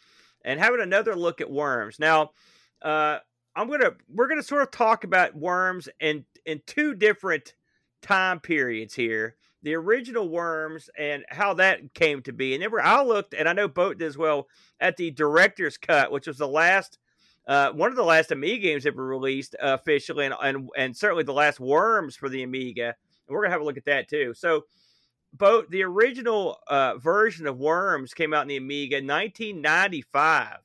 [0.45, 1.99] and having another look at worms.
[1.99, 2.31] Now,
[2.83, 3.19] uh,
[3.55, 7.55] I'm gonna we're gonna sort of talk about worms in in two different
[8.03, 9.37] time periods here.
[9.63, 13.53] The original worms and how that came to be, and then I looked, and I
[13.53, 14.47] know Boat did as well
[14.79, 16.99] at the director's cut, which was the last
[17.47, 21.25] uh, one of the last Amiga games ever released uh, officially, and, and and certainly
[21.25, 22.95] the last Worms for the Amiga.
[23.27, 24.35] And we're gonna have a look at that too.
[24.35, 24.65] So,
[25.37, 30.59] both the original uh, version of Worms came out in the Amiga in 1995.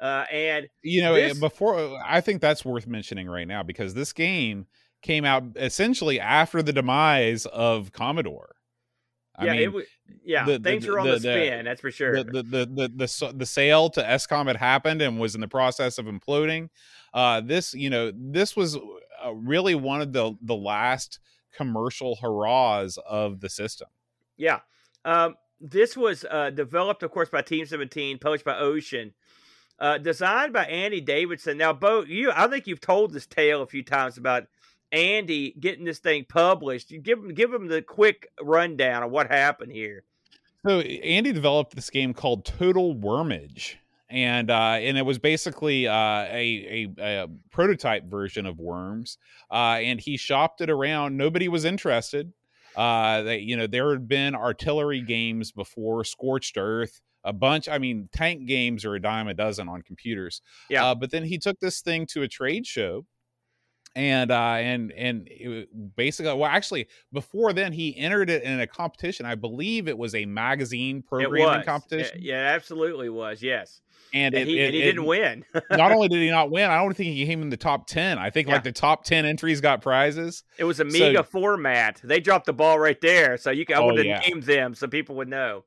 [0.00, 1.38] Uh, and you know, this...
[1.38, 4.66] before I think that's worth mentioning right now because this game
[5.02, 8.56] came out essentially after the demise of Commodore.
[9.36, 9.84] I yeah, mean, it was,
[10.24, 12.22] yeah, the, things the, were on the, the spin, that's for sure.
[12.22, 15.98] The, the the the the sale to Escom had happened and was in the process
[15.98, 16.68] of imploding.
[17.14, 21.20] Uh, this, you know, this was uh, really one of the the last
[21.56, 23.88] commercial hurrahs of the system.
[24.40, 24.60] Yeah,
[25.04, 29.12] um, this was uh, developed, of course, by Team Seventeen, published by Ocean,
[29.78, 31.58] uh, designed by Andy Davidson.
[31.58, 34.44] Now, Bo, you, I think you've told this tale a few times about
[34.92, 36.90] Andy getting this thing published.
[36.90, 40.04] You give give him the quick rundown of what happened here.
[40.64, 43.76] So Andy developed this game called Total Wormage,
[44.08, 49.18] and uh, and it was basically uh, a, a, a prototype version of Worms,
[49.50, 51.18] uh, and he shopped it around.
[51.18, 52.32] Nobody was interested.
[52.76, 57.68] Uh, that you know there had been artillery games before, Scorched Earth, a bunch.
[57.68, 60.42] I mean, tank games are a dime a dozen on computers.
[60.68, 60.86] Yeah.
[60.86, 63.06] Uh, but then he took this thing to a trade show
[63.96, 68.66] and uh and and it, basically well actually before then he entered it in a
[68.66, 73.42] competition i believe it was a magazine programming competition Yeah, yeah, absolutely was.
[73.42, 73.80] Yes.
[74.12, 75.44] and, And it, he, it- and he didn't win.
[75.72, 78.16] not only did he not win i don't think he came in the top 10
[78.18, 78.54] i think Yeah.
[78.54, 82.00] like the top 10 entries got prizes It was a Amiga format.
[82.04, 84.20] They dropped the ball right there, so you can, I Oh, would have yeah.
[84.20, 85.64] named them so people would know.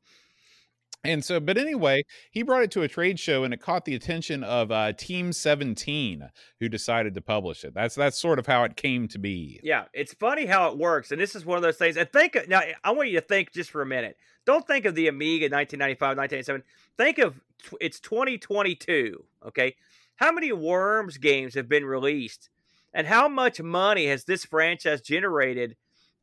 [1.05, 3.95] And so, but anyway, he brought it to a trade show and it caught the
[3.95, 6.29] attention of uh, Team 17,
[6.61, 7.73] who decided to publish it.
[7.73, 9.59] That's that's sort of how it came to be.
[9.63, 11.97] Yeah, it's funny how it works, and this is one of those things.
[11.97, 14.17] And think now, I want you to think just for a minute.
[14.45, 16.63] Don't think of the Amiga 1995, 1997.
[16.97, 17.41] Think of
[17.81, 19.25] it's 2022.
[19.47, 19.75] Okay,
[20.15, 22.49] how many Worms games have been released,
[22.93, 25.75] and how much money has this franchise generated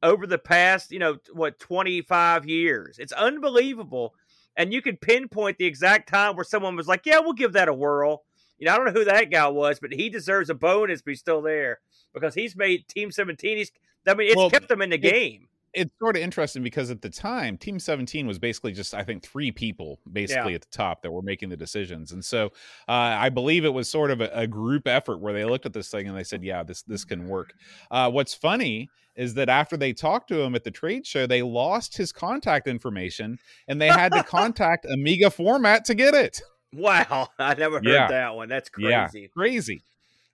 [0.02, 2.98] over the past, you know, what 25 years?
[2.98, 4.14] It's unbelievable,
[4.56, 7.68] and you can pinpoint the exact time where someone was like, "Yeah, we'll give that
[7.68, 8.24] a whirl."
[8.58, 11.12] You know, I don't know who that guy was, but he deserves a bonus, but
[11.12, 11.80] he's still there
[12.12, 13.56] because he's made Team 17.
[13.56, 13.72] He's,
[14.06, 15.48] I mean, it's Well, kept them in the it- game.
[15.72, 19.22] It's sort of interesting because at the time, Team 17 was basically just, I think,
[19.22, 22.10] three people basically at the top that were making the decisions.
[22.10, 22.46] And so
[22.88, 25.72] uh, I believe it was sort of a, a group effort where they looked at
[25.72, 27.52] this thing and they said, yeah, this, this can work.
[27.90, 31.42] Uh, what's funny is that after they talked to him at the trade show, they
[31.42, 36.40] lost his contact information and they had to contact Amiga Format to get it.
[36.72, 38.08] Wow, I never heard Yeah.
[38.08, 38.48] that one.
[38.48, 39.08] That's Yeah.
[39.08, 39.28] crazy.
[39.36, 39.82] Crazy.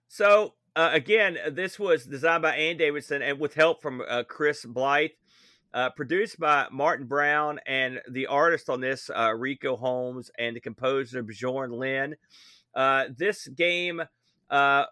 [0.07, 4.63] So uh, again, this was designed by Ann Davidson and with help from uh, Chris
[4.63, 5.09] Blythe,
[5.77, 10.59] uh, produced by Martin Brown, and the artist on this, uh, Rico Holmes, and the
[10.59, 12.15] composer Bjorn Lynne.
[12.73, 14.01] Uh, this game,
[14.49, 14.85] uh,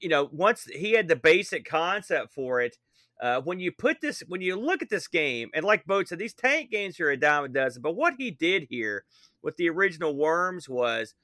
[0.00, 2.76] you know, once he had the basic concept for it.
[3.20, 6.18] Uh, when you put this, when you look at this game, and like Boat said,
[6.18, 7.80] these tank games are a dime a dozen.
[7.80, 9.04] But what he did here
[9.42, 11.14] with the original Worms was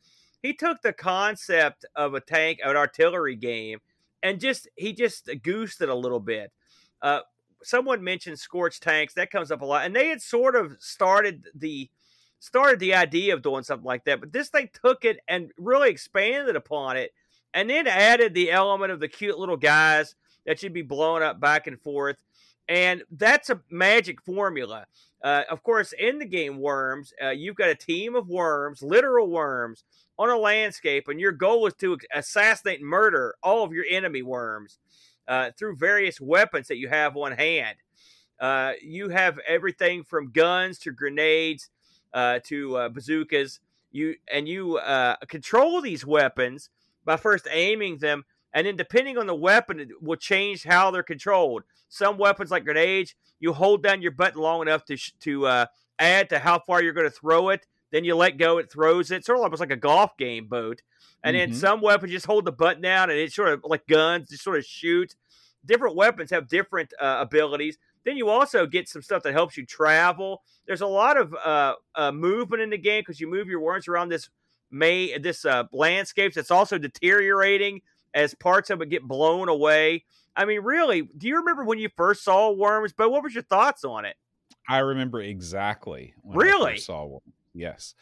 [0.40, 3.80] he took the concept of a tank, an artillery game,
[4.22, 6.52] and just he just goosed it a little bit.
[7.02, 7.22] Uh,
[7.62, 11.46] someone mentioned scorched tanks that comes up a lot, and they had sort of started
[11.54, 11.90] the
[12.40, 15.90] started the idea of doing something like that, but this thing took it and really
[15.90, 17.12] expanded upon it,
[17.52, 20.14] and then added the element of the cute little guys
[20.46, 22.22] that should be blowing up back and forth,
[22.68, 24.86] and that's a magic formula.
[25.22, 29.28] Uh, of course, in the game Worms, uh, you've got a team of worms, literal
[29.28, 29.82] worms,
[30.16, 34.22] on a landscape, and your goal is to assassinate and murder all of your enemy
[34.22, 34.78] worms
[35.28, 37.76] uh, through various weapons that you have on hand.
[38.40, 41.70] Uh, you have everything from guns to grenades
[42.14, 43.60] uh, to uh, bazookas.
[43.90, 46.70] You and you uh, control these weapons
[47.04, 51.02] by first aiming them, and then depending on the weapon, it will change how they're
[51.02, 51.64] controlled.
[51.88, 55.66] Some weapons, like grenades, you hold down your button long enough to sh- to
[55.98, 57.66] add to how far you're going to throw it.
[57.90, 59.24] Then you let go, it throws it.
[59.24, 60.82] Sort of almost like a golf game boat.
[61.24, 61.38] And Mhm.
[61.40, 64.44] then some weapons just hold the button down, and it sort of like guns, just
[64.44, 65.14] sort of shoot.
[65.64, 67.78] Different weapons have different uh, abilities.
[68.04, 70.42] Then you also get some stuff that helps you travel.
[70.66, 73.88] There's a lot of uh, uh, movement in the game because you move your worms
[73.88, 74.30] around this
[74.70, 76.36] may this uh, landscapes.
[76.36, 77.80] It's also deteriorating
[78.14, 80.04] as parts of it get blown away.
[80.36, 82.92] I mean, really, do you remember when you first saw worms?
[82.92, 84.16] But what was your thoughts on it?
[84.68, 86.14] I remember exactly.
[86.22, 86.76] When I Really?
[86.78, 87.20] saw one.
[87.58, 87.94] Yes.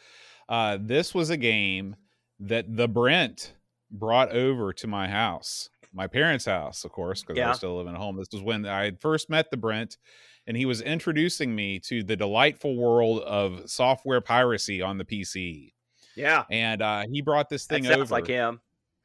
[0.47, 1.95] Uh, this was a game
[2.39, 3.53] that the Brent
[3.91, 7.93] brought over to my house, my parents' house, of course, because I was still living
[7.93, 8.17] at home.
[8.17, 9.97] This was when I had first met the Brent,
[10.45, 15.73] and he was introducing me to the delightful world of software piracy on the PC.
[16.15, 18.59] Yeah, And uh, he brought this that thing sounds over like him.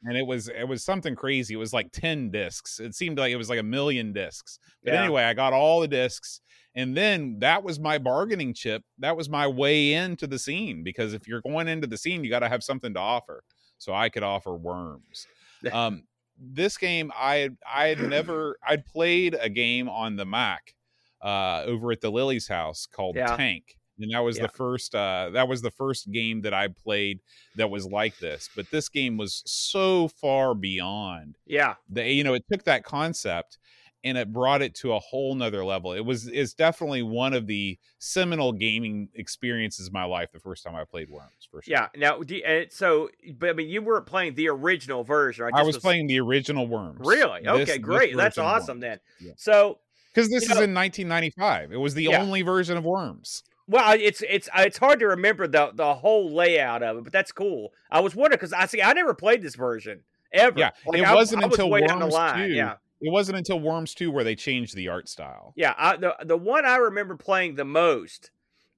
[0.04, 1.54] And it was it was something crazy.
[1.54, 2.80] It was like 10 discs.
[2.80, 4.58] It seemed like it was like a million discs.
[4.84, 5.02] But Yeah.
[5.04, 6.40] anyway, I got all the discs
[6.74, 8.82] and then that was my bargaining chip.
[8.98, 12.30] That was my way into the scene because if you're going into the scene, you
[12.30, 13.44] got to have something to offer.
[13.78, 15.26] So I could offer worms.
[15.72, 16.04] Um
[16.38, 20.74] this game I I had never I'd played a game on the Mac
[21.22, 23.36] uh over at the Lily's house called Yeah.
[23.36, 23.76] Tank.
[24.02, 24.42] And that was Yeah.
[24.46, 27.20] the first uh that was the first game that I played
[27.56, 28.48] that was like this.
[28.54, 33.58] But this game was so far beyond Yeah, the you know, it took that concept
[34.04, 35.92] and it brought it to a whole nother level.
[35.92, 40.64] It was it's definitely one of the seminal gaming experiences of my life the first
[40.64, 41.70] time I played Worms for sure.
[41.70, 41.86] yeah.
[41.96, 45.54] Now, do you, and so, but I mean, you weren't playing the original version, right?
[45.54, 46.98] I This was playing the original Worms.
[47.04, 47.42] Really?
[47.42, 48.16] This- Okay, great.
[48.16, 48.98] That's awesome then.
[49.20, 49.34] Yeah.
[49.36, 49.78] So,
[50.12, 51.70] Because this is know- in 1995.
[51.72, 52.20] It was the Yeah.
[52.20, 53.44] only version of Worms.
[53.68, 57.32] Well, it's it's it's hard to remember the the whole layout of it, but that's
[57.32, 57.72] cool.
[57.90, 60.00] I was wondering because I see I never played this version
[60.32, 60.58] ever.
[60.58, 62.14] Yeah, Like, it I- wasn't I was until Worms.
[62.14, 65.52] 2 Yeah, It wasn't until Worms 2 where they changed the art style.
[65.56, 65.74] yeah.
[65.76, 68.30] I, the the one I remember playing the most.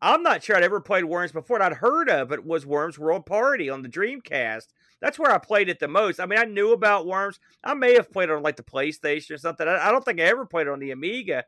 [0.03, 1.62] I'm not sure I'd ever played Worms before.
[1.62, 4.66] I'd heard of it was Worms World Party on the Dreamcast,
[5.01, 6.18] that's where I played it the most.
[6.20, 7.38] I mean, I knew about Worms.
[7.62, 9.66] I may have played it on like the PlayStation or something.
[9.66, 11.44] I, I don't think I ever played it on the Amiga.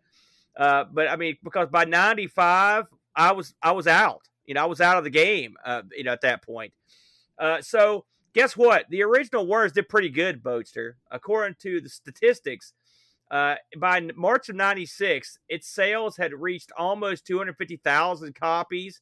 [0.57, 4.29] Uh, but I mean, because by '95, I was I was out.
[4.45, 5.57] You know, I was out of the game.
[5.65, 6.73] Uh, you know, at that point.
[7.39, 8.85] Uh, so guess what?
[8.91, 10.93] The original Worms did pretty good, Boatster.
[11.11, 12.73] According to the statistics,
[13.31, 19.01] uh, by March of '96, its sales had reached almost 250,000 copies,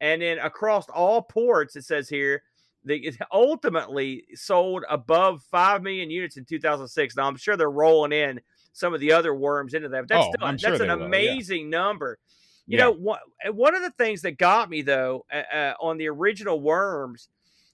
[0.00, 2.42] and then across all ports, it says here,
[2.84, 7.16] they it ultimately sold above five million units in 2006.
[7.16, 8.40] Now I'm sure they're rolling in
[8.72, 10.02] some of the other worms into that.
[10.02, 11.04] But that's Oh, still, I'm that's sure an will, yeah.
[11.06, 12.18] amazing number.
[12.66, 12.84] You Yeah.
[12.84, 13.18] know, one,
[13.50, 17.28] one of the things that got me though uh, on the original worms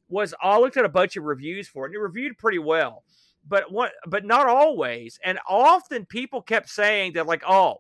[0.09, 3.05] was I looked at a bunch of reviews for it, and it reviewed pretty well.
[3.46, 3.92] But what?
[4.07, 7.77] But not always, and often people kept saying that like, oh,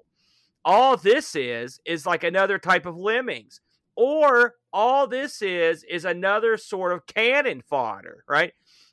[0.64, 3.60] all this is is like another type of lemmings,
[3.96, 8.52] or all this is is another sort of cannon fodder, right?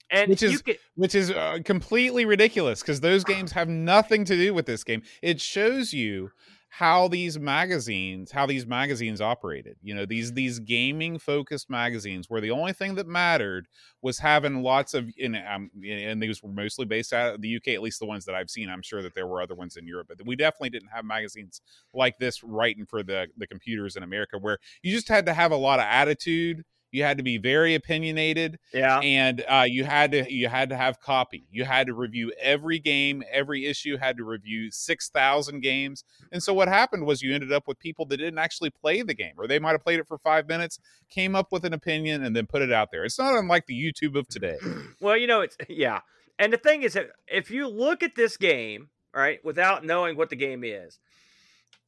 [0.09, 4.23] And Which you is- could, which is uh, completely ridiculous because those games have nothing
[4.25, 5.01] to do with this game.
[5.21, 6.31] It shows you
[6.77, 9.77] how these magazines, how these magazines operated.
[9.81, 13.67] You know, these these gaming focused magazines where the only thing that mattered
[14.01, 17.69] was having lots of, and, um, and these were mostly based out of the UK,
[17.69, 18.69] at least the ones that I've seen.
[18.69, 21.61] I'm sure that there were other ones in Europe, but we definitely didn't have magazines
[21.93, 25.51] like this writing for the the computers in America, where you just had to have
[25.53, 26.65] a lot of attitude.
[26.95, 30.77] You had to be very opinionated yeah, and uh, you had to you had to
[30.77, 31.45] have copy.
[31.51, 33.97] You had to review every game, every issue.
[33.97, 36.03] Had to review six thousand games.
[36.31, 39.13] And so what happened was you ended up with people that didn't actually play the
[39.13, 40.79] game, or they might have played it for five minutes,
[41.09, 43.03] came up with an opinion, and then put it out there.
[43.03, 44.57] It's not unlike the YouTube of today.
[45.01, 45.99] Well, you know, it's yeah.
[46.39, 50.29] And the thing is that if you look at this game, right, without knowing what
[50.29, 50.99] the game is,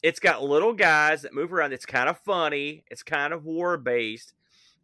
[0.04, 1.74] it's got little guys that move around.
[1.74, 2.84] It's kind of funny.
[2.90, 4.34] It's kind of war based.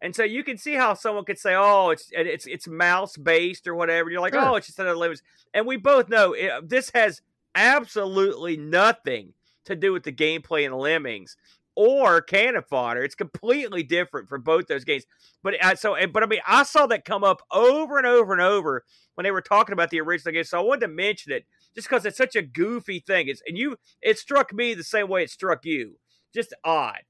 [0.04, 3.66] And so you can see how someone could say, "Oh, it's it's it's mouse based
[3.66, 4.44] or whatever." You're like, Sure.
[4.44, 5.22] "Oh, it's just another Lemmings."
[5.54, 7.22] And we both know it, this has
[7.54, 9.32] absolutely nothing
[9.64, 11.38] to do with the gameplay in Lemmings
[11.74, 13.02] or Cannon Fodder.
[13.02, 15.04] It's completely different for both those games.
[15.42, 18.34] But I, so, eh, but I mean, I saw that come up over and over
[18.34, 20.44] and over when they were talking about the original game.
[20.44, 23.28] So I wanted to mention it just because it's such a goofy thing.
[23.28, 25.96] It's and you, it struck me the same way it struck you,
[26.34, 27.00] just odd.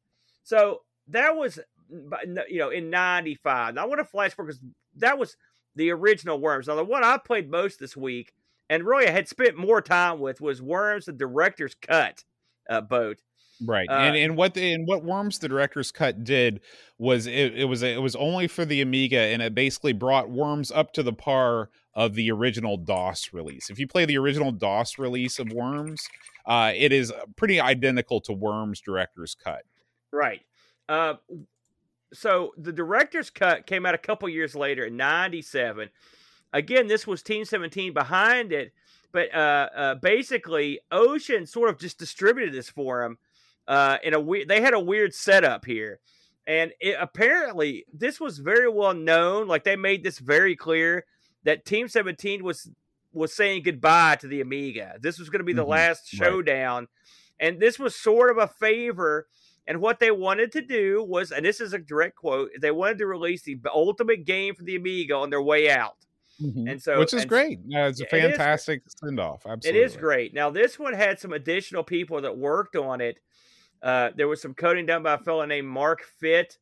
[0.44, 1.58] So that was,
[2.48, 3.74] you know, in '95.
[3.74, 4.62] Now I want to flash forward because
[4.96, 5.36] that was
[5.76, 6.68] the original Worms.
[6.68, 8.32] Now the one I played most this week,
[8.68, 12.24] and really I had spent more time with, was Worms: The Director's Cut
[12.68, 13.18] uh, boat.
[13.64, 13.88] Right.
[13.88, 16.60] Uh, and and what the, and what Worms the director's cut did
[16.98, 20.70] was it, it was it was only for the Amiga and it basically brought Worms
[20.70, 23.70] up to the par of the original DOS release.
[23.70, 26.08] If you play the original DOS release of Worms,
[26.46, 29.62] uh, it is pretty identical to Worms director's cut.
[30.12, 30.42] Right.
[30.88, 31.14] Uh,
[32.14, 35.90] so the director's cut came out a couple years later in '97.
[36.52, 38.72] Again, this was Team 17 behind it,
[39.12, 43.18] but uh, uh, basically, Ocean sort of just distributed this for him
[43.66, 44.48] uh, in a weird.
[44.48, 45.98] They had a weird setup here,
[46.46, 49.48] and it, apparently, this was very well known.
[49.48, 51.06] Like they made this very clear
[51.42, 52.70] that Team 17 was
[53.12, 54.96] was saying goodbye to the Amiga.
[55.00, 56.26] This was going to be the Mhm, last right.
[56.28, 56.88] showdown,
[57.40, 59.26] and this was sort of a favor.
[59.66, 62.98] And what they wanted to do was, and this is a direct quote, they wanted
[62.98, 65.96] to release the ultimate game for the Amiga on their way out.
[66.40, 67.58] And so- which is great.
[67.60, 69.46] Uh, it's a Yeah, it fantastic send off.
[69.46, 69.80] Absolutely.
[69.80, 70.34] It is great.
[70.34, 73.20] Now, this one had some additional people that worked on it.
[73.82, 76.58] Uh, there was some coding done by a fellow named Mark Fitt.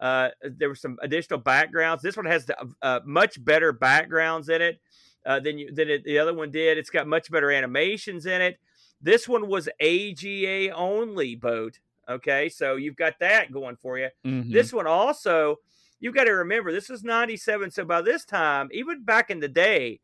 [0.00, 2.02] Uh, there were some additional backgrounds.
[2.02, 4.80] This one has the, uh, much better backgrounds in it
[5.24, 6.76] uh, than you, than it, the other one did.
[6.76, 8.58] It's got much better animations in it.
[9.00, 11.78] This one was AGA only boat.
[12.08, 14.08] Okay, so you've got that going for you.
[14.24, 14.52] Mhm.
[14.52, 15.56] This one also,
[16.00, 17.70] you've got to remember, this was 97.
[17.70, 20.00] So by this time, even back in the day,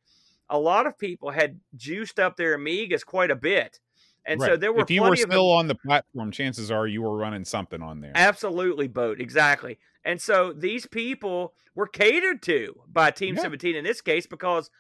[0.49, 3.81] a lot of people had juiced up their Amigas quite a bit.
[4.25, 7.17] And so there were if you were still on the platform, chances are you were
[7.17, 8.13] running something on there.
[8.15, 9.79] Absolutely, boat exactly.
[10.05, 13.43] And so these people were catered to by Team Yeah.
[13.43, 14.71] 17 in this case because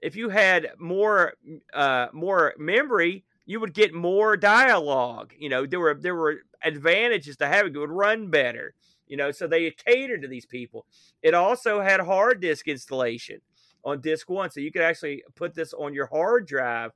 [0.00, 1.34] if you had more
[1.72, 5.32] uh, more memory, you would get more dialogue.
[5.38, 7.76] You know, there were there were advantages to having it.
[7.76, 8.74] It would run better.
[9.06, 10.84] You know, so they catered to these people.
[11.22, 13.40] It also had hard disk installation
[13.84, 16.90] on disc one, so you could actually put this on your hard drive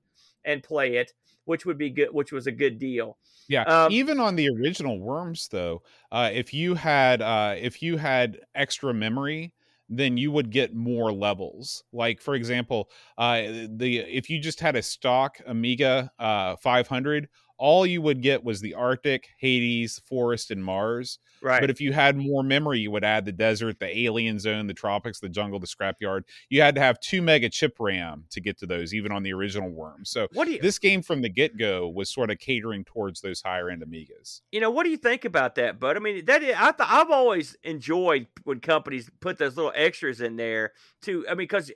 [0.44, 1.12] and play it,
[1.44, 2.08] which would be good.
[2.12, 3.16] Which was a good deal.
[3.48, 5.82] Yeah, Um, even on the original Worms, though,
[6.12, 9.54] uh, if you had uh, if you had extra memory,
[9.90, 11.84] then you would get more levels.
[11.92, 17.28] Like for example, uh, the if you just had a stock Amiga uh, 500,
[17.60, 21.18] all you would get was the Arctic, Hades, Forest, and Mars.
[21.42, 21.60] Right.
[21.60, 24.74] But if you had more memory, you would add the desert, the alien zone, the
[24.74, 26.22] tropics, the jungle, the scrapyard.
[26.48, 29.32] You had to have two mega chip RAM to get to those, even on the
[29.32, 30.04] original Worm.
[30.04, 33.20] So what do you this game from the get go was sort of catering towards
[33.20, 34.40] those higher end Amigas.
[34.52, 35.96] you know what do you think about that, Bud?
[35.96, 40.20] I mean, that is, I th- I've always enjoyed when companies put those little extras
[40.20, 41.26] in there to.
[41.28, 41.70] I mean, because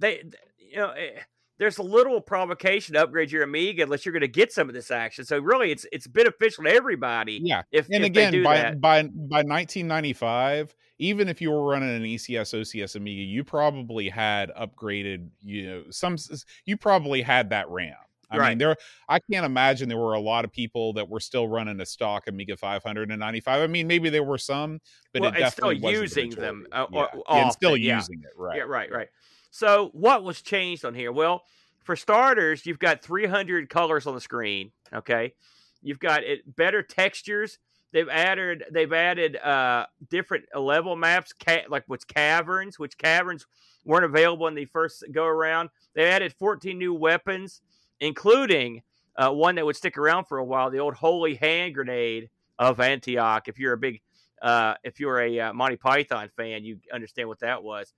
[0.00, 0.22] they,
[0.58, 0.90] you know.
[0.90, 1.20] eh,
[1.58, 4.74] There's a little provocation to upgrade your Amiga unless you're going to get some of
[4.74, 5.24] this action.
[5.24, 7.40] So really, it's it's beneficial to everybody.
[7.42, 7.62] Yeah.
[7.70, 8.80] If, And if again, by, that.
[8.80, 14.50] by by 1995, even if you were running an ECS OCS Amiga, you probably had
[14.54, 15.28] upgraded.
[15.44, 16.16] You know, some
[16.64, 17.94] you probably had that RAM.
[18.30, 18.76] I mean, there.
[19.08, 22.26] I can't imagine there were a lot of people that were still running a stock
[22.26, 23.62] Amiga 595.
[23.62, 24.80] I mean, maybe there were some,
[25.12, 27.06] but Well, it and still using them, uh, yeah.
[27.28, 27.96] and still often, yeah.
[27.96, 28.30] using it.
[28.36, 28.58] Right.
[28.58, 29.08] Yeah, right, right.
[29.56, 31.10] So what was changed on here?
[31.10, 31.42] Well,
[31.82, 34.70] for starters, you've got 300 colors on the screen.
[34.92, 35.32] Okay,
[35.80, 37.58] you've got it better textures.
[37.90, 43.46] They've added they've added uh, different level maps, ca- like what's caverns, which caverns
[43.82, 45.70] weren't available in the first go around.
[45.94, 47.62] They added 14 new weapons,
[47.98, 48.82] including
[49.16, 52.28] uh, one that would stick around for a while, the old holy hand grenade
[52.58, 53.48] of Antioch.
[53.48, 54.02] If you're a big
[54.42, 57.94] uh, if you're a uh, Monty Python fan, you understand what that was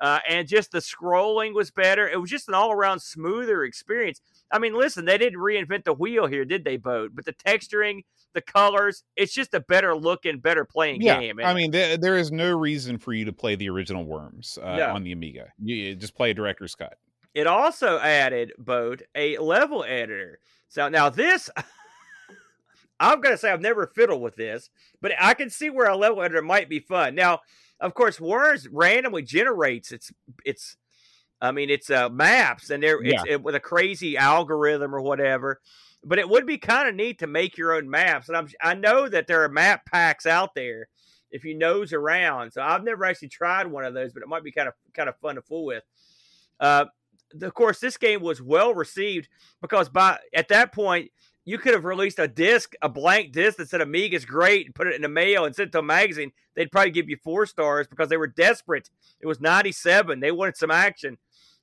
[0.00, 2.08] uh, and just the scrolling was better.
[2.08, 4.20] It was just an all around smoother experience.
[4.50, 7.12] I mean, listen, they didn't reinvent the wheel here, did they, Boat?
[7.14, 11.40] But the texturing, the colors, it's just a better looking, better playing Yeah, game.
[11.42, 14.76] I mean, there, there is no reason for you to play the original Worms uh,
[14.76, 14.94] No.
[14.94, 15.48] on the Amiga.
[15.62, 16.96] You, you just play a director's cut.
[17.34, 20.38] it also added, Boat, a level editor.
[20.68, 21.50] So now this,
[23.00, 24.70] I'm going to say I've never fiddled with this,
[25.00, 27.14] but I can see where a level editor might be fun.
[27.14, 27.40] Now,
[27.80, 30.12] of course, Worms randomly generates its
[30.44, 30.76] its.
[31.40, 35.60] I mean, it's uh, maps, and they're it's it, with a crazy algorithm or whatever.
[36.04, 38.74] But it would be kind of neat to make your own maps, and I'm I
[38.74, 40.88] know that there are map packs out there
[41.30, 42.52] if you nose around.
[42.52, 45.08] So I've never actually tried one of those, but it might be kind of kind
[45.08, 45.84] of fun to fool with.
[46.58, 46.86] Uh,
[47.42, 49.28] of course, this game was well received
[49.60, 51.10] because by at that point
[51.48, 54.86] you could have released a disc, a blank disc that said Amiga's great, and put
[54.86, 56.30] it in the mail and sent it to a magazine.
[56.54, 58.90] They'd probably give you four stars because they were desperate.
[59.18, 60.20] It was 97.
[60.20, 61.16] They wanted some action.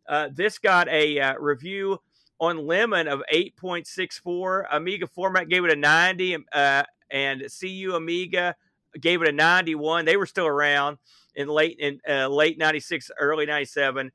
[0.09, 1.99] Uh, this got a uh, review
[2.39, 4.65] on Lemon of 8.64.
[4.71, 8.55] Amiga Format gave it a 90, uh, and CU Amiga
[8.99, 10.05] gave it a 91.
[10.05, 10.97] They were still around
[11.35, 14.11] in late in uh, late 96, early 97,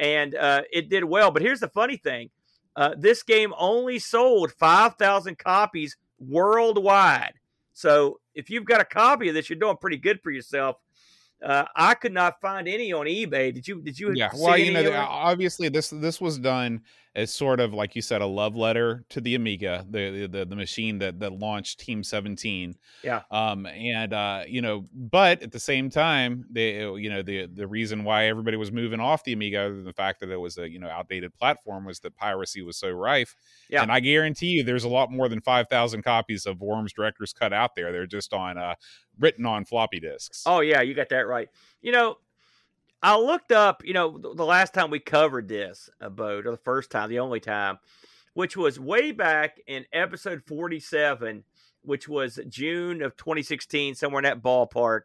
[0.00, 1.30] and uh, it did well.
[1.30, 2.30] But here's the funny thing
[2.76, 7.34] uh, this game only sold 5,000 copies worldwide.
[7.72, 10.76] So if you've got a copy of this, you're doing pretty good for yourself.
[11.42, 13.52] Uh, I could not find any on eBay.
[13.52, 13.80] Did you?
[13.82, 14.12] Did you?
[14.14, 16.82] yeah well you know on- obviously this this was done
[17.14, 20.56] as sort of like you said a love letter to the amiga the the, the
[20.56, 23.20] machine that that launched team 17 Yeah.
[23.30, 27.66] um and uh you know but at the same time they you know the the
[27.66, 30.56] reason why everybody was moving off the amiga other than the fact that it was
[30.56, 33.36] a you know outdated platform was that piracy was so rife
[33.68, 33.82] Yeah.
[33.82, 37.52] and i guarantee you there's a lot more than 5000 copies of worms director's cut
[37.52, 38.74] out there they're just on uh
[39.18, 41.48] written on floppy disks Oh yeah, you got that right.
[41.82, 42.16] You know,
[43.02, 43.82] I looked up.
[43.84, 47.40] You know, the last time we covered this boat, or the first time, the only
[47.40, 47.78] time,
[48.34, 51.44] which was way back in episode forty-seven,
[51.82, 55.02] which was June of 2016, somewhere in that ballpark.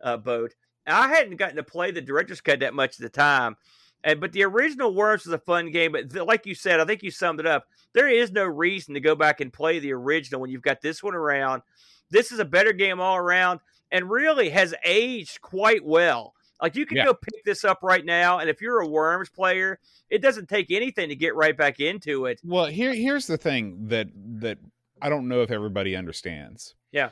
[0.00, 0.54] Uh, boat.
[0.86, 3.56] I hadn't gotten to play the director's cut that much at the time,
[4.04, 5.92] and but the original Worms was a fun game.
[5.92, 7.66] But th- like you said, I think you summed it up.
[7.94, 11.02] There is no reason to go back and play the original when you've got this
[11.02, 11.62] one around.
[12.10, 16.34] This is a better game all around and really has aged quite well.
[16.60, 17.04] Like you can Yeah.
[17.06, 19.78] go pick this up right now, and if you're a Worms player,
[20.10, 22.40] it doesn't take anything to get right back into it.
[22.44, 24.08] Well, here here's the thing that
[24.40, 24.58] that
[25.00, 26.74] I don't know if everybody understands.
[26.90, 27.10] Yeah.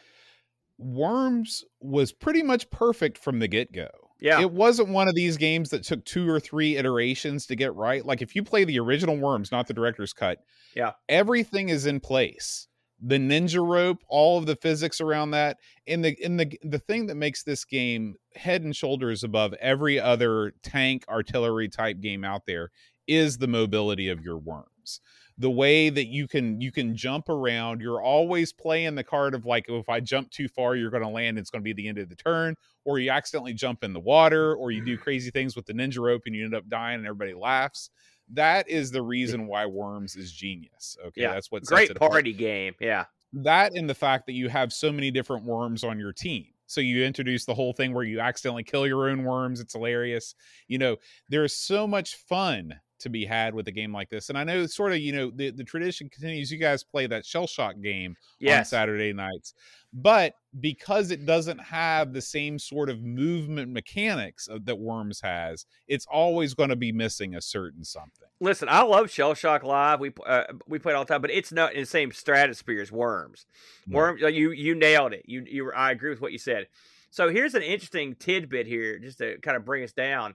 [0.78, 3.88] Worms was pretty much perfect from the get-go.
[4.18, 7.74] Yeah, It wasn't one of these games that took two or three iterations to get
[7.74, 8.04] right.
[8.04, 10.38] Like if you play the original Worms, not the director's cut,
[10.74, 10.92] Yeah.
[11.08, 12.66] everything is in place.
[13.06, 17.06] The ninja rope, all of the physics around that, and the and the the thing
[17.06, 22.46] that makes this game head and shoulders above every other tank artillery type game out
[22.46, 22.70] there
[23.06, 25.00] is the mobility of your worms.
[25.38, 29.44] The way that you can you can jump around you're always playing the card of
[29.44, 31.88] like if i jump too far you're going to land it's going to be the
[31.88, 32.54] end of the turn
[32.86, 35.02] or you accidentally jump in the water or you do mm-hmm.
[35.02, 37.90] crazy things with the ninja rope and you end up dying and everybody laughs
[38.32, 41.32] that is the reason why worms is genius okay Yeah.
[41.34, 42.74] that's what sets great it apart party game.
[42.80, 46.46] Yeah, that and the fact that you have so many different worms on your team.
[46.68, 49.60] So you introduce the whole thing where you accidentally kill your own worms.
[49.60, 50.34] It's hilarious.
[50.66, 50.96] You know,
[51.28, 54.28] there's so much fun to be had with a game like this.
[54.28, 56.50] And I know sort of, you know, the, the tradition continues.
[56.50, 58.16] You guys play that shell shock game
[58.58, 59.54] on Saturday nights.
[59.92, 65.64] But because it doesn't have the same sort of movement mechanics of, that Worms has,
[65.88, 68.28] it's always going to be missing a certain something.
[68.40, 70.00] Listen, I love Shell Shock Live.
[70.00, 72.82] We uh, we play it all the time, but it's not in the same stratosphere
[72.82, 73.46] as Worms.
[73.88, 75.22] Worms, uh, you you nailed it.
[75.26, 76.66] You you I agree with what you said.
[77.10, 80.34] So here's an interesting tidbit here, just to kind of bring us down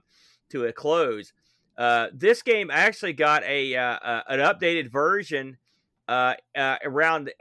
[0.50, 1.32] to a close.
[1.78, 5.56] Uh, this game actually got a uh, uh, an updated version
[6.08, 7.32] uh, uh, around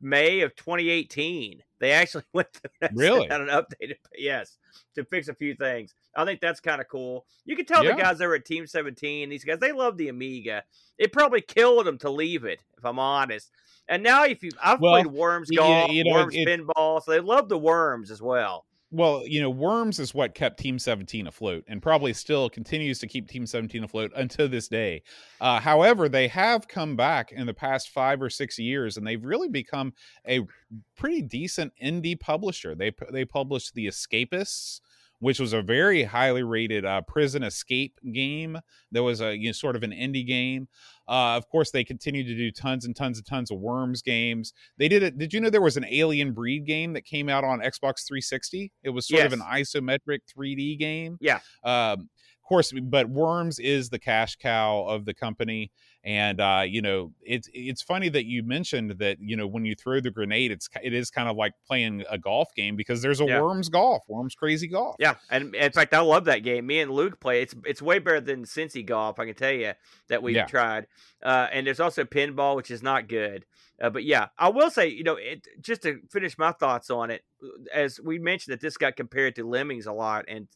[0.00, 1.62] May of 2018.
[1.80, 3.26] They actually went through Really?
[3.28, 4.56] an updated, yes,
[4.94, 5.94] to fix a few things.
[6.16, 7.26] I think that's kind of cool.
[7.44, 7.94] You can tell Yeah.
[7.96, 10.62] the guys over at Team 17, these guys, they love the Amiga.
[10.96, 13.50] It probably killed them to leave it, if I'm honest.
[13.88, 17.10] And now, if you, I've Well, played Worms Golf, you know, Worms it- Pinball, so
[17.10, 18.64] they love the Worms as well.
[18.94, 23.08] Well, you know, Worms is what kept Team 17 afloat and probably still continues to
[23.08, 25.02] keep Team 17 afloat until this day.
[25.40, 29.24] Uh, however, they have come back in the past five or six years and they've
[29.24, 29.94] really become
[30.28, 30.42] a
[30.96, 32.76] pretty decent indie publisher.
[32.76, 34.80] They, they published The Escapists,
[35.24, 38.58] which was a very highly rated uh, prison escape game.
[38.92, 40.68] There was a you know, sort of an indie game.
[41.08, 44.52] Uh, of course, they continued to do tons and tons and tons of Worms games.
[44.76, 45.16] They did it.
[45.16, 48.70] Did you know there was an Alien Breed game that came out on Xbox 360?
[48.82, 51.16] It was sort of an isometric 3D game.
[51.22, 51.40] Yeah.
[51.64, 52.10] Um,
[52.44, 55.72] of course, but Worms is the cash cow of the company,
[56.04, 59.74] and uh, you know it's it's funny that you mentioned that you know when you
[59.74, 63.20] throw the grenade, it's it is kind of like playing a golf game because there's
[63.20, 63.40] a Yeah.
[63.40, 64.96] Worms golf, Worms crazy golf.
[64.98, 66.66] Yeah, and in fact, I love that game.
[66.66, 67.42] Me and Luke play.
[67.42, 69.18] It's it's way better than Cincy Golf.
[69.18, 69.72] I can tell you
[70.08, 70.46] that we've Yeah.
[70.46, 70.86] tried.
[71.22, 73.46] Uh, and there's also pinball, which is not good.
[73.80, 77.10] Uh, but yeah, I will say, you know, it, just to finish my thoughts on
[77.10, 77.24] it,
[77.72, 80.46] as we mentioned that this got compared to Lemmings a lot and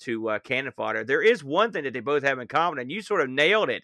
[0.00, 1.04] to uh, Cannon Fodder.
[1.04, 3.70] There is one thing that they both have in common, and you sort of nailed
[3.70, 3.82] it.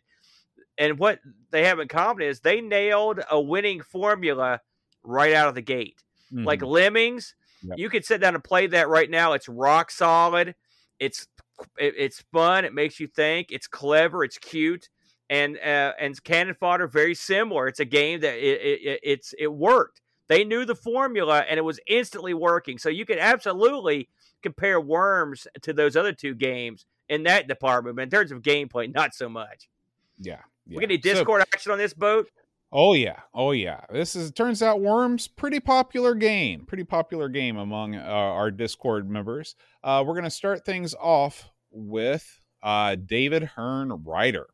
[0.79, 1.21] And what
[1.51, 4.61] they have in common is they nailed a winning formula
[5.03, 6.03] right out of the gate.
[6.33, 6.67] Like Mhm.
[6.69, 7.79] lemmings Yep.
[7.79, 9.33] you could sit down and play that right now.
[9.33, 10.55] It's rock solid.
[10.99, 11.27] It's
[11.79, 12.65] it, it's fun.
[12.67, 13.51] It makes you think.
[13.51, 14.23] It's clever.
[14.25, 14.89] It's cute.
[15.31, 17.67] And uh, and cannon fodder very similar.
[17.67, 20.03] It's a game that it, it, it it's it worked.
[20.29, 22.77] They knew the formula and it was instantly working.
[22.79, 24.09] So you could absolutely
[24.43, 28.93] compare worms to those other two games in that department but in terms of gameplay
[28.93, 29.69] not so much.
[30.19, 30.77] Yeah, yeah.
[30.77, 32.29] we get any So- discord action on this boat
[32.73, 33.83] Oh yeah, oh yeah.
[33.93, 38.51] This is it turns out Worms pretty popular game, pretty popular game among uh, our
[38.51, 39.55] Discord members.
[39.85, 44.49] Uh, we're gonna start things off with uh, David Hearn Ryder.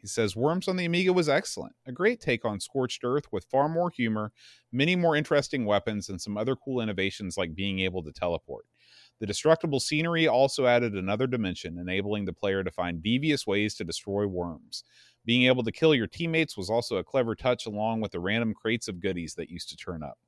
[0.00, 3.46] He says Worms on the Amiga was excellent, a great take on Scorched Earth with
[3.50, 4.32] far more humor,
[4.70, 8.66] many more interesting weapons, and some other cool innovations like being able to teleport.
[9.18, 13.84] The destructible scenery also added another dimension, enabling the player to find devious ways to
[13.84, 14.84] destroy worms.
[15.26, 18.54] Being able to kill your teammates was also a clever touch, along with the random
[18.54, 20.18] crates of goodies that used to turn up.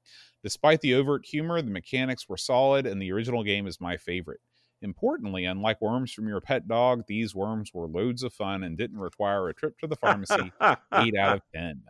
[0.42, 4.40] Despite the overt humor, the mechanics were solid, and the original game is my favorite.
[4.82, 8.98] Importantly, unlike worms from your pet dog, these worms were loads of fun and didn't
[8.98, 10.52] require a trip to the pharmacy.
[10.60, 11.82] 8 out of 10.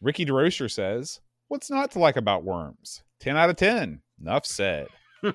[0.00, 3.02] Ricky DeRocher says, What's not to like about worms?
[3.20, 4.00] 10 out of 10.
[4.20, 4.88] Enough said.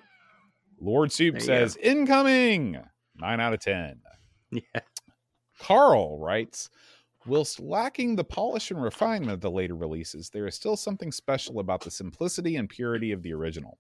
[0.82, 2.80] Lord Soup says, Incoming!
[3.16, 4.02] 9 out of 10.
[4.52, 4.82] yeah
[5.62, 6.70] Carl writes,
[7.28, 11.60] Whilst lacking the polish and refinement of the later releases, there is still something special
[11.60, 13.78] about the simplicity and purity of the original.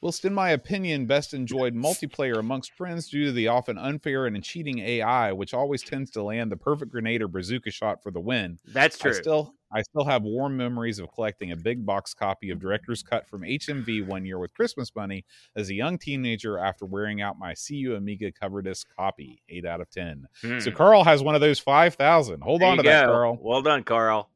[0.00, 4.42] Whilst, in my opinion, best enjoyed multiplayer amongst friends due to the often unfair and
[4.42, 8.20] cheating AI, which always tends to land the perfect grenade or bazooka shot for the
[8.20, 12.14] win, that's true I still I still have warm memories of collecting a big box
[12.14, 15.24] copy of Director's Cut from HMV one year with Christmas money
[15.56, 19.42] as a young teenager after wearing out my CU Amiga cover disc copy.
[19.48, 20.26] Eight out of ten.
[20.40, 20.76] So Hmm.
[20.76, 22.42] Carl has one of those five thousand.
[22.42, 23.12] Hold There on to that, go.
[23.12, 23.38] Carl.
[23.40, 24.30] well done carl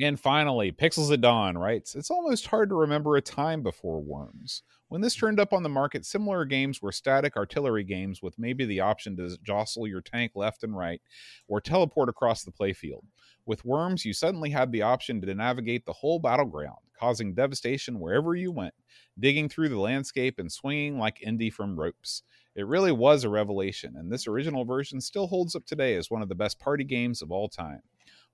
[0.00, 4.62] And finally, Pixels at Dawn writes, It's almost hard to remember a time before Worms.
[4.86, 8.64] When this turned up on the market, similar games were static artillery games with maybe
[8.64, 11.02] the option to jostle your tank left and right
[11.48, 13.02] or teleport across the playfield.
[13.44, 18.36] With Worms, you suddenly had the option to navigate the whole battleground, causing devastation wherever
[18.36, 18.74] you went,
[19.18, 22.22] digging through the landscape and swinging like Indy from ropes.
[22.54, 26.22] It really was a revelation, and this original version still holds up today as one
[26.22, 27.82] of the best party games of all time.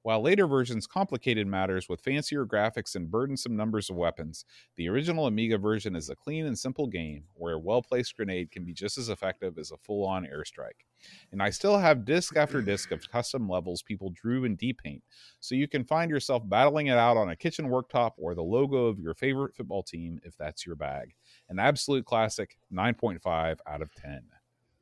[0.05, 4.45] While later versions complicated matters with fancier graphics and burdensome numbers of weapons,
[4.77, 8.51] the original Amiga version is a clean and simple game where a well placed grenade
[8.51, 10.85] can be just as effective as a full on airstrike.
[11.33, 15.01] And I still have disc after disc of custom levels people drew in DPaint,
[15.41, 18.85] so you can find yourself battling it out on a kitchen worktop or the logo
[18.85, 21.15] of your favorite football team if that's your bag.
[21.49, 24.21] An absolute classic, 9.5 out of 10.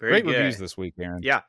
[0.01, 0.37] Very Great good.
[0.37, 1.23] reviews this week, Aaron.
[1.23, 1.43] Yeah.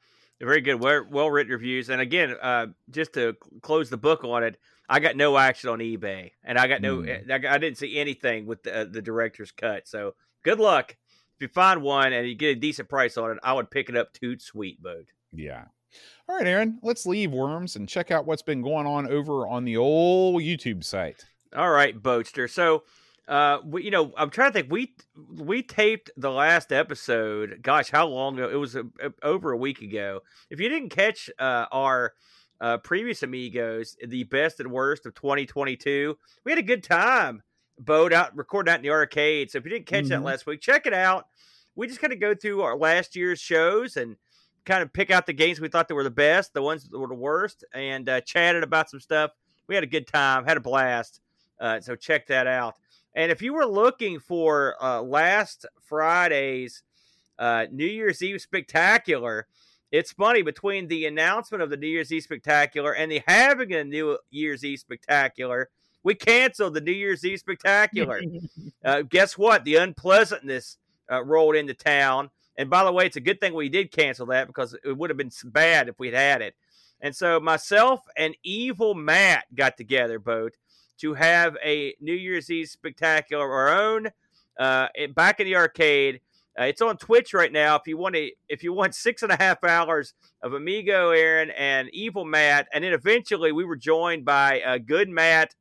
[0.43, 1.89] Very good, well written reviews.
[1.89, 4.57] And again, uh, just to close the book on it,
[4.89, 7.31] I got no action on eBay, and I got no, Mm.
[7.31, 9.87] I, I didn't see anything with the, uh, the director's cut.
[9.87, 10.97] So good luck.
[11.35, 13.89] If you find one and you get a decent price on it, I would pick
[13.89, 15.07] it up toot sweet boat.
[15.31, 15.65] Yeah.
[16.27, 19.63] All right, Aaron, let's leave Worms and check out what's been going on over on
[19.63, 21.25] the old YouTube site.
[21.55, 22.49] All right, Boatster.
[22.49, 22.83] So,
[23.27, 24.71] uh, we, you know, I'm trying to think.
[24.71, 24.93] We
[25.37, 27.59] we taped the last episode.
[27.61, 28.49] Gosh, how long ago?
[28.49, 30.21] It was a, a- over a week ago.
[30.49, 32.13] If you didn't catch uh, our
[32.59, 37.41] uh, previous amigos, the best and worst of 2022, we had a good time.
[37.79, 39.49] Boat out recording out in the arcade.
[39.51, 40.25] So if you didn't catch that Mhm.
[40.25, 41.27] last week, check it out.
[41.75, 44.15] We just kind of go through our last year's shows and
[44.65, 46.97] kind of pick out the games we thought that were the best, the ones that
[46.99, 49.31] were the worst, and uh, chatted about some stuff.
[49.67, 51.19] We had a good time, had a blast.
[51.59, 52.75] Uh, so check that out.
[53.15, 56.83] And if you were looking for uh, last Friday's
[57.37, 59.47] uh, New Year's Eve spectacular,
[59.91, 63.83] it's funny between the announcement of the New Year's Eve spectacular and the having a
[63.83, 65.69] New Year's Eve spectacular,
[66.01, 68.21] we canceled the New Year's Eve spectacular.
[68.85, 69.63] uh, guess what?
[69.63, 70.77] The unpleasantness
[71.11, 72.31] uh, rolled into town.
[72.57, 75.09] And by the way, it's a good thing we did cancel that because it would
[75.11, 76.55] have been bad if we'd had it.
[76.99, 80.53] And so myself and Evil Matt got together, both
[80.99, 84.07] to have a New Year's Eve spectacular of our own
[84.59, 86.21] uh, it- back in the arcade.
[86.59, 87.75] Uh, it's on Twitch right now.
[87.75, 90.13] If you want to, if you want six and a half hours
[90.43, 95.09] of Amigo Aaron and Evil Matt, and then eventually we were joined by uh, Good
[95.09, 95.55] Matt,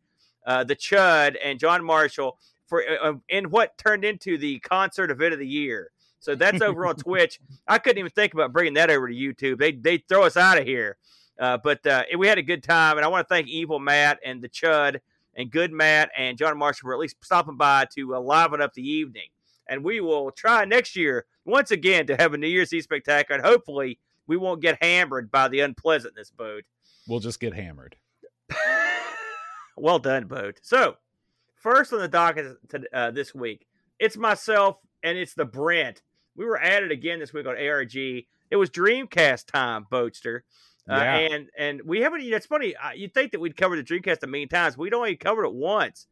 [0.46, 5.32] uh, the Chud, and John Marshall for uh, in what turned into the concert event
[5.32, 5.90] of the year.
[6.20, 7.40] So that's over on Twitch.
[7.66, 9.58] I couldn't even think about bringing that over to YouTube.
[9.58, 10.98] They they throw us out of here.
[11.40, 14.18] Uh, but uh, we had a good time, and I want to thank Evil Matt
[14.24, 15.00] and the Chud
[15.34, 18.74] and Good Matt and John Marshall for at least stopping by to uh, liven up
[18.74, 19.28] the evening.
[19.68, 23.38] And we will try next year once again to have a New Year's Eve spectacular,
[23.38, 26.64] and hopefully we won't get hammered by the unpleasantness boat.
[27.06, 27.96] We'll just get hammered.
[29.76, 30.60] well done, boat.
[30.62, 30.96] So,
[31.54, 33.66] first on the docket to, uh, this week,
[33.98, 36.02] it's myself and it's the Brent.
[36.36, 37.94] We were at it again this week on ARG.
[37.94, 40.40] It was Dreamcast time, Boatster.
[40.90, 41.16] Uh, Yeah.
[41.18, 42.22] and and we haven't.
[42.22, 42.74] You know, it's funny.
[42.76, 44.76] Uh, you'd think that we'd cover the Dreamcast a million times.
[44.76, 46.06] We'd only covered it once.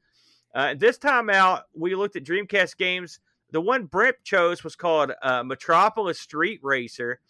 [0.54, 3.20] Uh, this time out, we looked at Dreamcast games.
[3.52, 7.20] The one Brent chose was called uh, Metropolis Street Racer,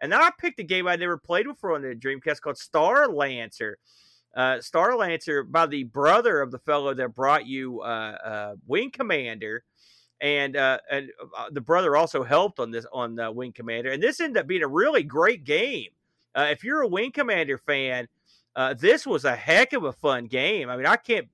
[0.00, 3.74] and then I picked a game I'd never played before on the Dreamcast called Starlancer.
[4.36, 7.84] Uh, Starlancer by the brother of the fellow that brought you uh,
[8.24, 9.64] uh, Wing Commander,
[10.20, 14.02] and uh, and uh, the brother also helped on this on uh, Wing Commander, and
[14.02, 15.88] this ended up being a really great game.
[16.34, 18.08] Uh, if you're a Wing Commander fan,
[18.56, 20.68] uh, this was a heck of a fun game.
[20.68, 21.28] I mean, I can't,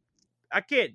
[0.53, 0.93] I can't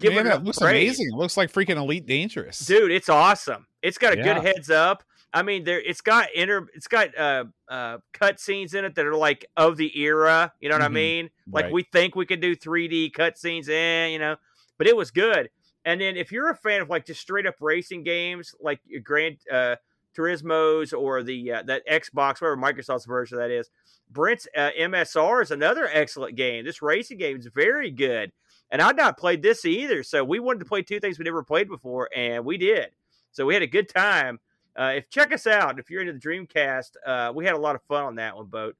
[0.00, 0.72] give Man, it enough looks praise.
[0.72, 1.08] amazing.
[1.12, 2.58] It looks like freaking Elite Dangerous.
[2.66, 2.90] dude.
[2.90, 3.66] It's awesome.
[3.82, 4.34] It's got a Yeah.
[4.34, 5.04] good heads up.
[5.32, 9.04] I mean, there it's got inter, it's got uh uh cut scenes in it that
[9.04, 10.52] are like of the era.
[10.60, 10.92] You know what I Mhm.
[10.92, 11.30] mean?
[11.52, 11.72] Like Right.
[11.74, 14.36] we think we could do 3D cut scenes in, you know,
[14.78, 15.50] but it was good.
[15.84, 19.36] And then if you're a fan of like just straight up racing games, like Grand
[19.52, 19.76] uh,
[20.18, 23.70] Turismo's or the uh, that Xbox, whatever Microsoft's version that is,
[24.10, 26.64] Brent's uh, MSR is another excellent game.
[26.64, 28.32] This racing game is very good,
[28.70, 30.02] and I'd not played this either.
[30.02, 32.88] So we wanted to play two things we never played before, and we did.
[33.30, 34.40] So we had a good time.
[34.78, 37.74] Uh, if check us out if you're into the Dreamcast, uh, we had a lot
[37.74, 38.76] of fun on that one, boat.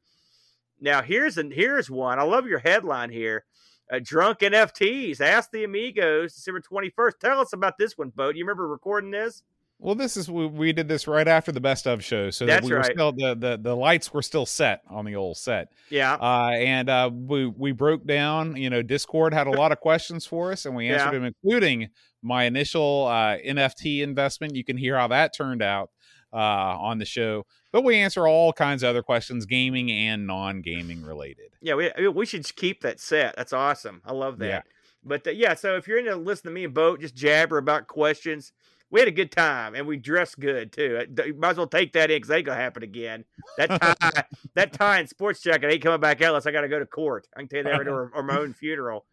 [0.81, 2.19] Now here's an here's one.
[2.19, 3.45] I love your headline here.
[3.91, 5.21] Uh, drunk NFTs.
[5.21, 7.19] Ask the amigos, December 21st.
[7.21, 8.37] Tell us about this one, Boat.
[8.37, 9.43] You remember recording this?
[9.81, 12.55] Well, this is we, we did this right after the best of show, so that
[12.55, 12.93] That's we were right.
[12.93, 15.69] still the, the the lights were still set on the old set.
[15.89, 16.15] Yeah.
[16.15, 18.57] Uh, and uh, we we broke down.
[18.57, 21.21] You know, Discord had a lot of questions for us, and we answered Yeah.
[21.21, 21.91] them, including
[22.23, 24.57] my initial uh, NFT investment.
[24.57, 25.91] You can hear how that turned out
[26.33, 27.47] uh, on the show.
[27.71, 31.51] But we answer all kinds of other questions, gaming and non-gaming related.
[31.61, 33.37] Yeah, we we should keep that set.
[33.37, 34.03] That's awesome.
[34.05, 34.47] I love that.
[34.47, 34.63] Yeah.
[35.05, 37.87] But uh, yeah, so if you're into listening to me and Boat just jabber about
[37.87, 38.53] questions,
[38.91, 41.01] we had a good time and we dressed good too.
[41.01, 43.25] Uh, You might as well take that in because ain't gonna happen again.
[43.57, 43.69] That
[44.01, 44.25] tie,
[44.55, 46.87] that tie and sports jacket ain't coming back out unless I got to go to
[46.87, 47.27] court.
[47.37, 49.05] I can tell you that right or, or my own funeral.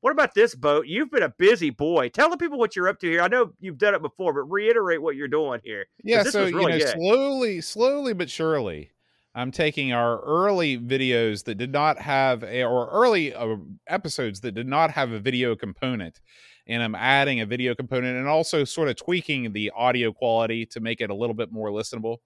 [0.00, 0.86] What about this boat?
[0.86, 2.08] You've been a busy boy.
[2.08, 3.22] Tell the people what you're up to here.
[3.22, 5.86] I know you've done it before, but reiterate what you're doing here.
[6.04, 6.88] Yeah, this so really you know, good.
[6.94, 8.90] slowly, slowly but surely,
[9.34, 13.56] I'm taking our early videos that did not have a, or early uh,
[13.88, 16.20] episodes that did not have a video component,
[16.66, 20.80] and I'm adding a video component and also sort of tweaking the audio quality to
[20.80, 22.18] make it a little bit more listenable.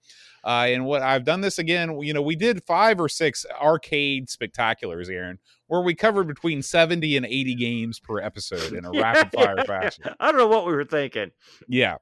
[0.43, 4.29] Uh, and what I've done this again, you know, we did five or six arcade
[4.29, 9.33] spectaculars, Aaron, where we covered between 70 and 80 games per episode in a rapid
[9.33, 10.05] fire fashion.
[10.19, 11.31] I don't know what we were thinking.
[11.69, 11.97] Yeah.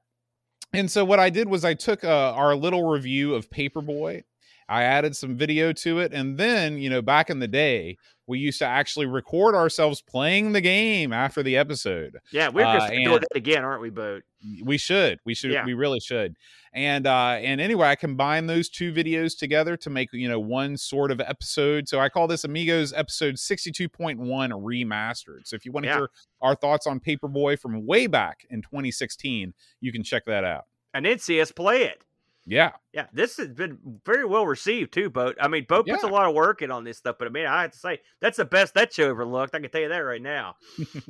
[0.71, 4.23] And so what I did was I took uh, our little review of Paperboy
[4.69, 6.13] I added some video to it.
[6.13, 7.97] And then, you know, back in the day,
[8.29, 12.17] we used to actually record ourselves playing the game after the episode.
[12.31, 14.23] Yeah, we're just Uh, doing that again, aren't we, Boat?
[14.63, 15.19] We should.
[15.25, 15.51] We should.
[15.51, 15.65] Yeah.
[15.65, 16.35] We really should.
[16.71, 20.77] And uh and anyway, I combine those two videos together to make, you know, one
[20.77, 21.89] sort of episode.
[21.89, 24.17] So I call this Amigos episode 62.1
[24.51, 25.41] remastered.
[25.45, 25.97] So if you want to Yeah.
[25.97, 26.09] hear
[26.41, 30.65] our thoughts on Paperboy from way back in 2016, you can check that out.
[30.93, 32.03] And then see us play it.
[32.49, 32.71] Yeah.
[32.93, 35.37] Yeah, this has been very well received too, Boat.
[35.39, 37.45] I mean, Boat puts a lot of work in on this stuff, but I mean,
[37.45, 39.53] I have to say that's the best that show ever looked.
[39.55, 40.55] I can tell you that right now.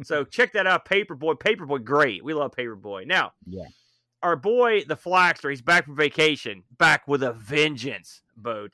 [0.04, 1.40] so check that out, Paperboy.
[1.40, 2.24] Paperboy, great.
[2.24, 3.08] We love Paperboy.
[3.08, 3.66] Now, Yeah.
[4.22, 8.72] our boy the Flaxter, he's back from vacation, back with a vengeance, Boat.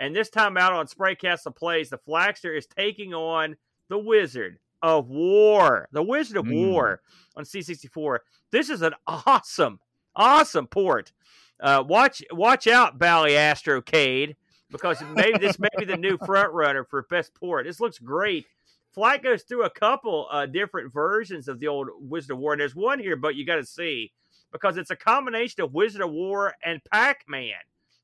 [0.00, 3.56] And this time out on Sprite Castle Plays, the Flaxter is taking on
[3.88, 6.68] the Wizard of War, the Wizard of Mm.
[6.70, 7.00] War
[7.36, 8.18] on C64.
[8.52, 9.80] This is an awesome,
[10.14, 11.12] awesome port.
[11.60, 14.36] Uh, watch watch out, Bally Astrocade,
[14.70, 17.66] because maybe this may be the new front runner for best port.
[17.66, 18.46] This looks great.
[18.94, 22.56] Flight goes through a couple uh, different versions of the old Wizard of War.
[22.56, 24.12] There's one here, but you got to see
[24.52, 27.52] because it's a combination of Wizard of War and Pac Man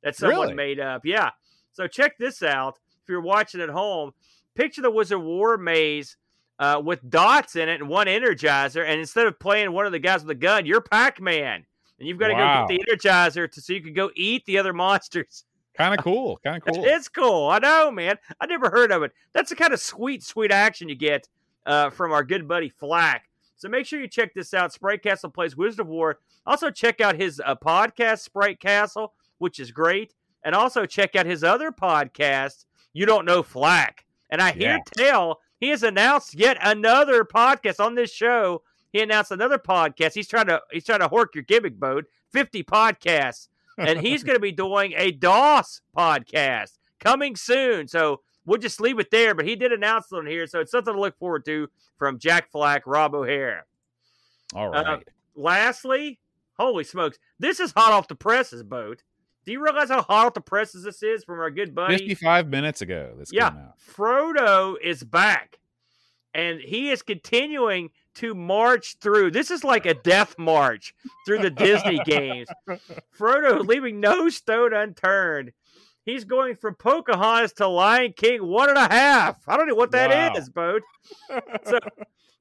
[0.03, 0.55] that someone Really?
[0.55, 1.03] made up.
[1.05, 1.31] Yeah.
[1.73, 2.79] So check this out.
[3.03, 4.13] If you're watching at home,
[4.55, 6.17] picture the Wizard of War maze
[6.59, 8.85] uh, with dots in it and one Energizer.
[8.87, 11.65] And instead of playing one of the guys with a gun, you're Pac Man.
[12.05, 12.67] And you've got to Wow.
[12.67, 15.45] go get the Energizer to so you can go eat the other monsters.
[15.75, 16.39] Kind of cool.
[16.45, 16.85] Kind of cool.
[16.85, 17.49] It's cool.
[17.49, 18.19] I know, man.
[18.39, 19.13] I never heard of it.
[19.33, 21.29] That's the kind of sweet, sweet action you get
[21.65, 23.31] uh, from our good buddy Flack.
[23.57, 24.75] So make sure you check this out.
[24.75, 26.19] Sprite Castle plays Wizard of War.
[26.45, 30.13] Also check out his uh, podcast, Sprite Castle, which is great,
[30.45, 34.05] and also check out his other podcast, You Don't Know Flack.
[34.29, 38.63] And I hear tell he has announced yet another podcast on this show.
[38.95, 40.14] He announced another podcast.
[40.14, 42.05] He's trying to he's trying to hork your gimmick boat.
[42.32, 47.88] Fifty podcasts and he's going to be doing a DOS podcast coming soon.
[47.88, 49.34] So we'll just leave it there.
[49.34, 51.68] But he did announce it on here, so it's something to look forward to
[51.99, 53.64] from Jack Flack, Rob O'Hara.
[54.55, 54.86] All right.
[54.86, 54.99] Uh.
[55.34, 56.20] Lastly,
[56.57, 59.03] holy smokes, this is hot off the presses, boat.
[59.45, 61.99] Do you realize how hot off the presses this is from our good buddy?
[61.99, 63.51] 55 minutes ago this Yeah.
[63.51, 63.78] came out.
[63.78, 65.59] Frodo is back,
[66.32, 69.31] and he is continuing to march through.
[69.31, 70.95] This is like a death march
[71.27, 72.49] through the Disney games.
[73.19, 75.53] Frodo leaving no stone unturned.
[76.05, 79.39] He's going from Pocahontas to Lion King one and a half.
[79.49, 80.79] I don't know what that is, Wow.
[81.31, 81.43] Boat.
[81.65, 81.79] So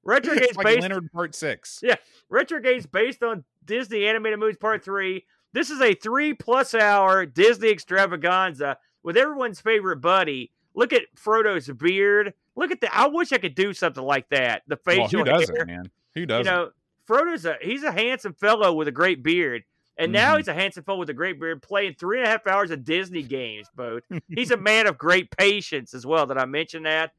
[0.06, 1.80] Retrogade's It's like based Leonard Part 6.
[1.82, 1.96] Yeah.
[2.30, 5.26] Retrogade's based on Disney Animated Movies Part 3.
[5.54, 10.52] This is a three plus hour Disney extravaganza with everyone's favorite buddy.
[10.76, 12.34] Look at Frodo's beard.
[12.56, 12.96] Look at that.
[12.96, 14.64] I wish I could do something like that.
[14.68, 15.66] The Well, facial who doesn't, hair.
[15.66, 15.92] man?
[16.16, 16.46] Who doesn't?
[16.46, 16.70] You know,
[17.08, 19.64] Frodo's a he's a handsome fellow with a great beard.
[19.98, 20.38] And now Mhm.
[20.38, 22.84] he's a handsome fellow with a great beard playing three and a half hours of
[22.84, 24.04] Disney games, both.
[24.28, 26.26] he's a man of great patience as well.
[26.26, 27.12] Did I mention that?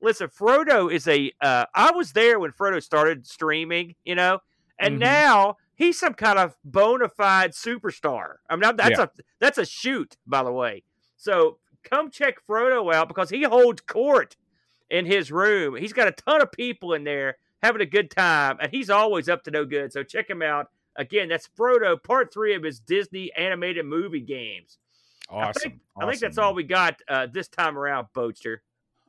[0.00, 1.32] Listen, Frodo is a.
[1.40, 4.40] Uh, I was there when Frodo started streaming, you know,
[4.78, 5.00] and Mhm.
[5.00, 8.36] now he's some kind of bona fide superstar.
[8.48, 10.82] I mean, that's a that's a shoot, by the way.
[11.16, 14.36] So come check Frodo out because he holds court
[14.90, 15.76] in his room.
[15.76, 19.28] He's got a ton of people in there having a good time, and he's always
[19.28, 19.92] up to no good.
[19.92, 20.68] So check him out.
[20.96, 24.78] Again, that's Frodo, part three of his Disney animated movie games.
[25.28, 25.48] awesome.
[25.48, 26.44] I think I think that's man.
[26.46, 28.58] all we got uh, this time around, Boatster.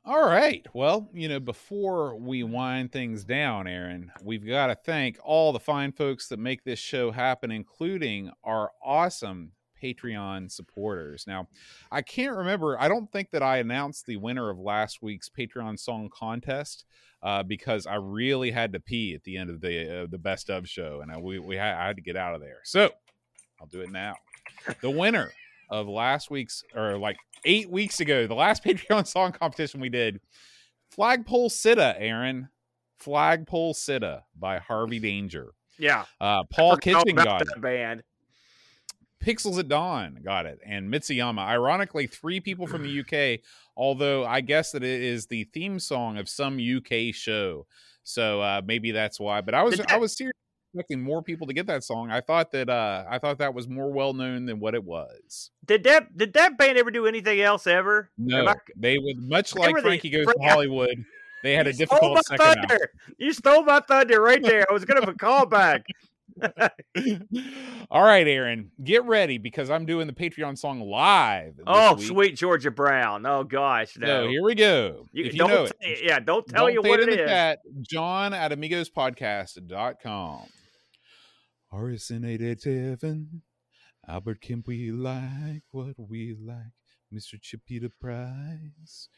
[0.05, 0.65] All right.
[0.73, 5.59] Well, you know, before we wind things down, Aaron, we've got to thank all the
[5.59, 9.51] fine folks that make this show happen, including our awesome
[9.81, 11.25] Patreon supporters.
[11.27, 11.47] Now,
[11.91, 12.79] I can't remember.
[12.79, 16.85] I don't think that I announced the winner of last week's Patreon song contest
[17.23, 20.49] uh, because I really had to pee at the end of the uh, the best
[20.49, 22.59] of show, and I, we we had, I had to get out of there.
[22.63, 22.89] So
[23.59, 24.15] I'll do it now.
[24.81, 25.31] The winner
[25.69, 30.19] of last week's or like eight weeks ago, the last Patreon song competition we did,
[30.91, 32.49] Flagpole Sitta, Aaron.
[32.99, 35.53] Flagpole Sitta by Harvey Danger.
[35.77, 38.03] Yeah, Uh, Paul Kitchen got that band.
[39.23, 41.39] Pixels at Dawn got it, and Mitsuyama.
[41.39, 43.41] Ironically, three people from the UK.
[43.75, 47.65] Although I guess that it is the theme song of some UK show,
[48.03, 49.41] so uh, maybe that's why.
[49.41, 50.33] But I was I was seriously
[50.73, 52.11] expecting more people to get that song.
[52.11, 55.51] I thought that uh, I thought that was more well known than what it was.
[55.65, 58.09] Did that did that band ever do anything else ever?
[58.17, 61.03] No, I- they would much like Frankie Goes Frank- to Hollywood.
[61.43, 62.91] They had a You stole my difficult second thunder.
[63.17, 64.65] You stole my thunder right there.
[64.69, 65.83] I was gonna have a callback.
[67.91, 71.59] All right, Aaron, get ready because I'm doing the Patreon song live.
[71.65, 72.07] Oh, week.
[72.07, 73.25] sweet Georgia Brown.
[73.25, 74.23] Oh gosh, no.
[74.25, 75.05] So here we go.
[75.11, 77.17] You, if you don't know it, yeah, don't tell don't you what it it in
[77.17, 77.29] the is.
[77.29, 77.59] chat.
[77.81, 80.41] John at amigospodcast.com.
[81.73, 83.41] RSN 887.
[84.07, 86.73] Albert Kemp, we like what we like.
[87.13, 87.39] Mr.
[87.39, 89.09] Chipita Price,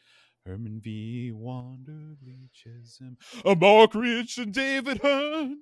[0.44, 1.30] Herman V.
[1.32, 5.56] Wanderly Chisholm, uh, Mark Rich and David Hearn,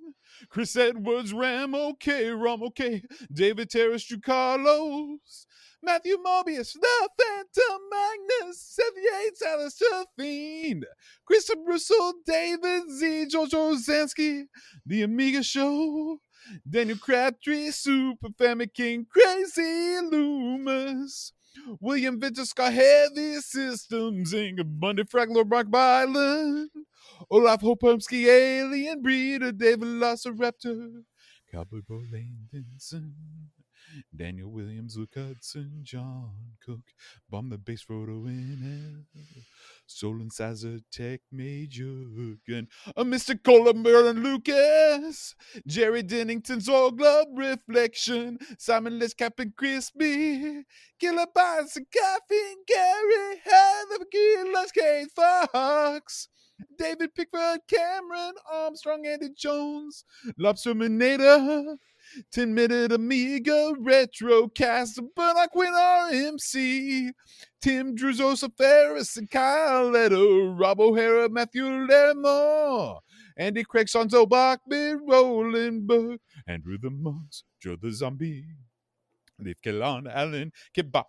[0.48, 5.46] Chris Edwards, Ram OK, Rom OK, David Terrace, Drew Carlos,
[5.82, 10.86] Matthew Mobius, The Phantom Magnus, Seth Yates, Alistair Fiend,
[11.26, 14.44] Christopher Russell, David Z, George Ozansky,
[14.86, 16.20] The Amiga Show,
[16.68, 21.32] Daniel Crabtree, Super Family King, Crazy Loomis,
[21.80, 26.70] William Vinter, Scott Heavy Systems, Inga Bundy, Fraggler, Rock Byland,
[27.30, 31.02] Olaf Hopomsky, Alien Breeder, David Velociraptor,
[31.50, 33.12] Cowboy Bo Lane Vincent,
[34.14, 36.30] Daniel Williams, Luke Hudson, John
[36.64, 36.80] Cook,
[37.28, 39.22] Bomb the Bass Photo in L,
[39.86, 42.04] Solon Sazer, Tech Major,
[42.48, 43.42] and a Mr.
[43.42, 45.34] Cola Merlin Lucas,
[45.66, 50.64] Jerry Dennington's All Glove Reflection, Simon Liz Captain Crispy,
[50.98, 56.28] Killer Bites and Caffeine Gary, Heather McGee, Kate Fox.
[56.78, 60.04] David Pickford, Cameron Armstrong, Andy Jones,
[60.38, 61.76] Lobster Mineta,
[62.32, 67.10] 10 Minute Amiga, Retro Cast, Bernard Quinn RMC,
[67.60, 73.00] Tim Druzosa Ferris, and Kyle Leto, Rob O'Hara, Matthew Lemore,
[73.36, 78.44] Andy Craig, Sonzo Bachman, Roland Berg, Andrew the Monks, Joe the Zombie.
[79.42, 81.04] Leif Kellan, Allen, Kebab,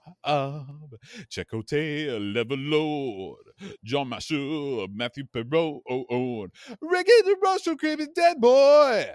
[1.29, 3.45] Checote, Level Lord,
[3.83, 6.47] John Mashu, Matthew oh,
[6.81, 9.05] Reggae the Russell, Creepy Dead Boy,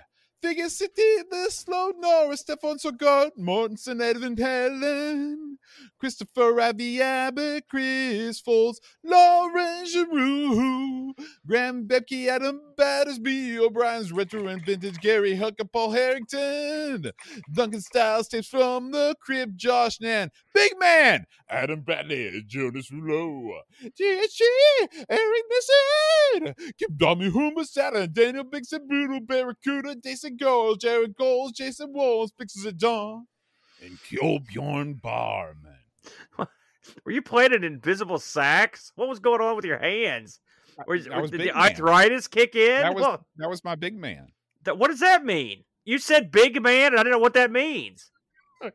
[0.43, 5.59] Figure City, The Slow Norris, Stefan Sogard, Mortensen, Edwin Helen,
[5.99, 11.15] Christopher Ravi Abbott, Chris Foles, Lauren Giroux,
[11.47, 17.13] Graham Bebke, Adam Battersby, O'Brien's Retro and Vintage, Gary Hucker, Paul Harrington,
[17.53, 24.41] Duncan Styles, tapes from the crib, Josh Nan, Big Man, Adam Bradley, Jonas Rouleau, GHG,
[25.09, 31.93] Eric Nissan, Kim Dami Huma Saturn, Daniel Bixon, Brutal Barracuda, Jason Gold, Jared Goals, Jason
[31.93, 33.27] Walls, Pixels at Dawn,
[33.83, 35.79] and Kjolbjorn Barman.
[37.05, 38.93] Were you playing an invisible sax?
[38.97, 40.41] What was going on with your hands?
[40.87, 41.57] Were, That did Big the Man.
[41.57, 42.83] arthritis kick in?
[42.83, 44.29] That was what, that was my big man.
[44.65, 45.65] that- what does that mean?
[45.85, 48.11] You said big man, and I don't know what that means.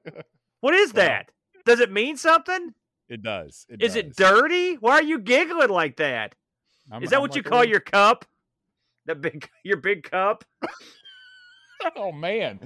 [0.61, 1.31] What is Well, that?
[1.65, 2.73] Does it mean something?
[3.09, 3.65] It does.
[3.67, 4.75] It Is it dirty?
[4.75, 6.35] Why are you giggling like that?
[6.91, 8.25] I'm- Is that I'm what you like a call little- your cup?
[9.07, 10.43] The big, your big cup.
[11.95, 12.59] Oh man,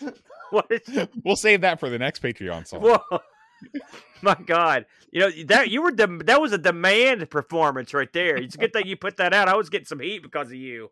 [0.50, 1.08] What is?
[1.24, 2.80] we'll save that for the next Patreon song.
[2.80, 3.20] Whoa.
[4.22, 8.36] My God, you know that you were dem- that was a demand performance right there.
[8.36, 9.48] It's a good thing you put that out.
[9.48, 10.90] I was getting some heat because of you,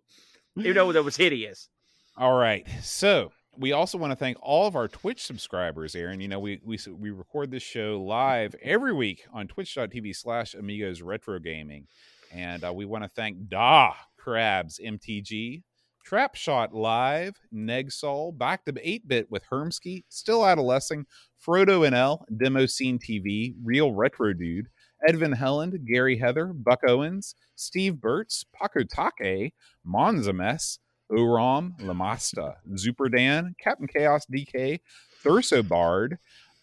[0.56, 1.68] even though that was hideous.
[2.16, 2.66] All right.
[2.82, 6.20] So we also want to thank all of our Twitch subscribers, Aaron.
[6.20, 11.02] You know, we we we record this show live every week on twitch.tv slash amigos
[11.02, 11.86] retro gaming.
[12.32, 15.62] And uh, we want to thank Da Crabs MTG,
[16.04, 21.06] Trap Shot Live, Negsol, Back to 8 Bit with Hermsky, Still Adolescing,
[21.44, 24.66] Frodo NL, Demo Scene TV, Real Retro Dude,
[25.08, 30.78] Edvin Helland, Gary Heather, Buck Owens, Steve Burtz, Paco Take, Monza Mess,
[31.08, 34.80] Oram, Lamasta, Zuperdan, Captain Chaos DK,
[35.24, 36.18] Thurso Bard,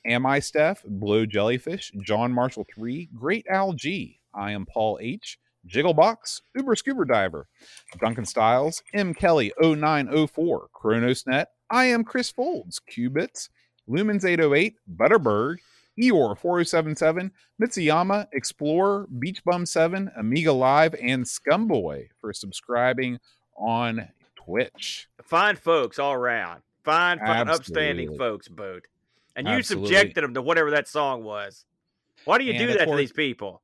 [0.06, 5.38] Am I Steph, Blow Jellyfish, John Marshall 3, Great Al G, I am Paul H,
[5.68, 7.48] Jigglebox, Uber Scuba Diver,
[8.00, 9.14] Duncan Styles, M.
[9.14, 13.50] Kelly 0904, Chronosnet, I am Chris Folds, Qubits,
[13.90, 15.58] Lumens 808, Butterberg,
[16.00, 17.32] Eeyore 4077,
[17.62, 23.20] Mitsuyama, Explorer, Beach Bum 7, Amiga Live, and Scumboy for subscribing
[23.56, 25.08] on Twitch.
[25.24, 26.62] Fine folks all around.
[26.84, 28.88] Fine, fine, upstanding folks, boat.
[29.36, 29.90] And you Absolutely.
[29.94, 31.66] subjected them to whatever that song was.
[32.26, 33.62] Why do you And do that course- to these people?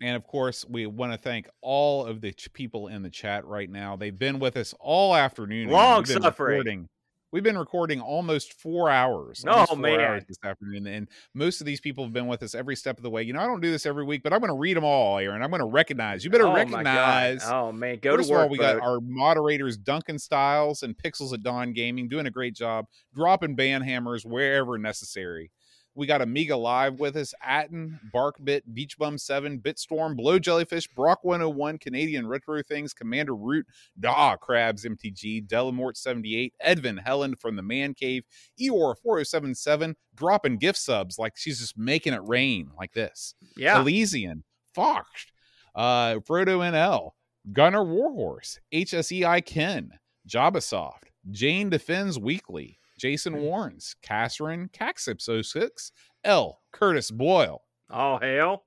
[0.00, 3.44] And of course, we want to thank all of the ch- people in the chat
[3.44, 3.96] right now.
[3.96, 5.70] They've been with us all afternoon.
[5.70, 6.58] Long We've suffering.
[6.58, 6.88] recording-
[7.30, 9.44] We've been recording almost four hours.
[9.46, 10.00] Oh, four man.
[10.00, 13.02] hours this afternoon, and most of these people have been with us every step of
[13.02, 13.22] the way.
[13.22, 15.18] You know, I don't do this every week, but I'm going to read them all,
[15.18, 15.42] Aaron.
[15.42, 16.24] I'm going to recognize.
[16.24, 17.44] You better oh, recognize.
[17.44, 18.52] Oh man, go First to of all, work.
[18.52, 22.86] we got our moderators Duncan Styles and Pixels at Dawn Gaming doing a great job,
[23.14, 25.50] dropping band hammers wherever necessary.
[25.98, 31.24] We got Amiga Live with us, Atten, Barkbit, Beach Bum 7, Bitstorm, Blow Jellyfish, Brock
[31.24, 33.66] 101, Canadian Retro Things, Commander Root,
[33.98, 38.22] Daw Crabs MTG, Delamort 78, Edvin Helen from the Man Cave,
[38.60, 43.34] Eeyore 4077, dropping gift subs like she's just making it rain like this.
[43.56, 43.80] yeah.
[43.80, 44.44] Elysian,
[44.76, 45.26] Fox,
[45.74, 47.10] uh, Frodo NL,
[47.52, 55.92] Gunner Warhorse, HSEI Ken, Jabasoft, Jane Defends Weekly, Jason Warrens, Casserin, Caxip06,
[56.24, 58.64] L, Curtis Boyle, Oh hell.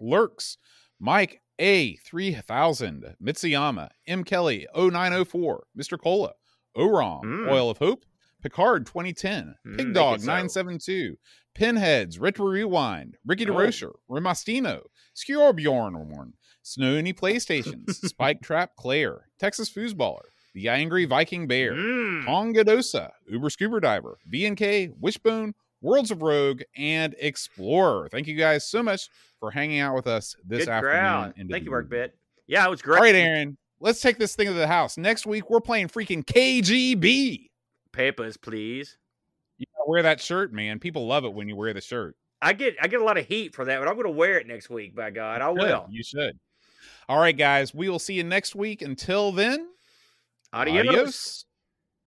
[0.00, 0.56] Lurks,
[0.98, 4.24] Mike A3000, Mitsuyama, M.
[4.24, 6.00] Kelly 0904, Mr.
[6.00, 6.32] Cola,
[6.74, 7.50] Orom, Mm.
[7.50, 8.04] Oil of Hope,
[8.42, 10.26] Picard 2010, Mm, Pig Dog it so.
[10.28, 11.18] 972,
[11.54, 13.52] Pinheads, Retro Rewind, Ricky Oh.
[13.52, 14.82] DeRocher, Remastino,
[15.16, 16.32] Skjorbjorn,
[16.62, 20.26] Snowy PlayStations, Spike Trap Claire, Texas Foosballer,
[20.58, 22.24] The Angry Viking Bear, Mm.
[22.24, 28.08] Tongadosa, Uber Scuba Diver, VNK, Wishbone, Worlds of Rogue, and Explorer.
[28.08, 31.48] Thank you guys so much for hanging out with us this Good afternoon.
[31.48, 31.88] Thank you, Mark.
[31.88, 32.16] Bit.
[32.48, 32.96] Yeah, it was great.
[32.96, 34.98] All right, Aaron, let's take this thing to the house.
[34.98, 37.50] Next week, we're playing freaking KGB.
[37.92, 38.96] Papers, please.
[39.58, 40.80] You gotta wear that shirt, man.
[40.80, 42.16] People love it when you wear the shirt.
[42.42, 44.38] I get I get a lot of heat for that, but I'm going to wear
[44.38, 44.96] it next week.
[44.96, 45.62] By God, I Good.
[45.62, 45.86] will.
[45.88, 46.36] You should.
[47.08, 47.72] All right, guys.
[47.72, 48.82] We will see you next week.
[48.82, 49.68] Until then,
[50.52, 50.88] Adios.
[50.88, 51.47] adios.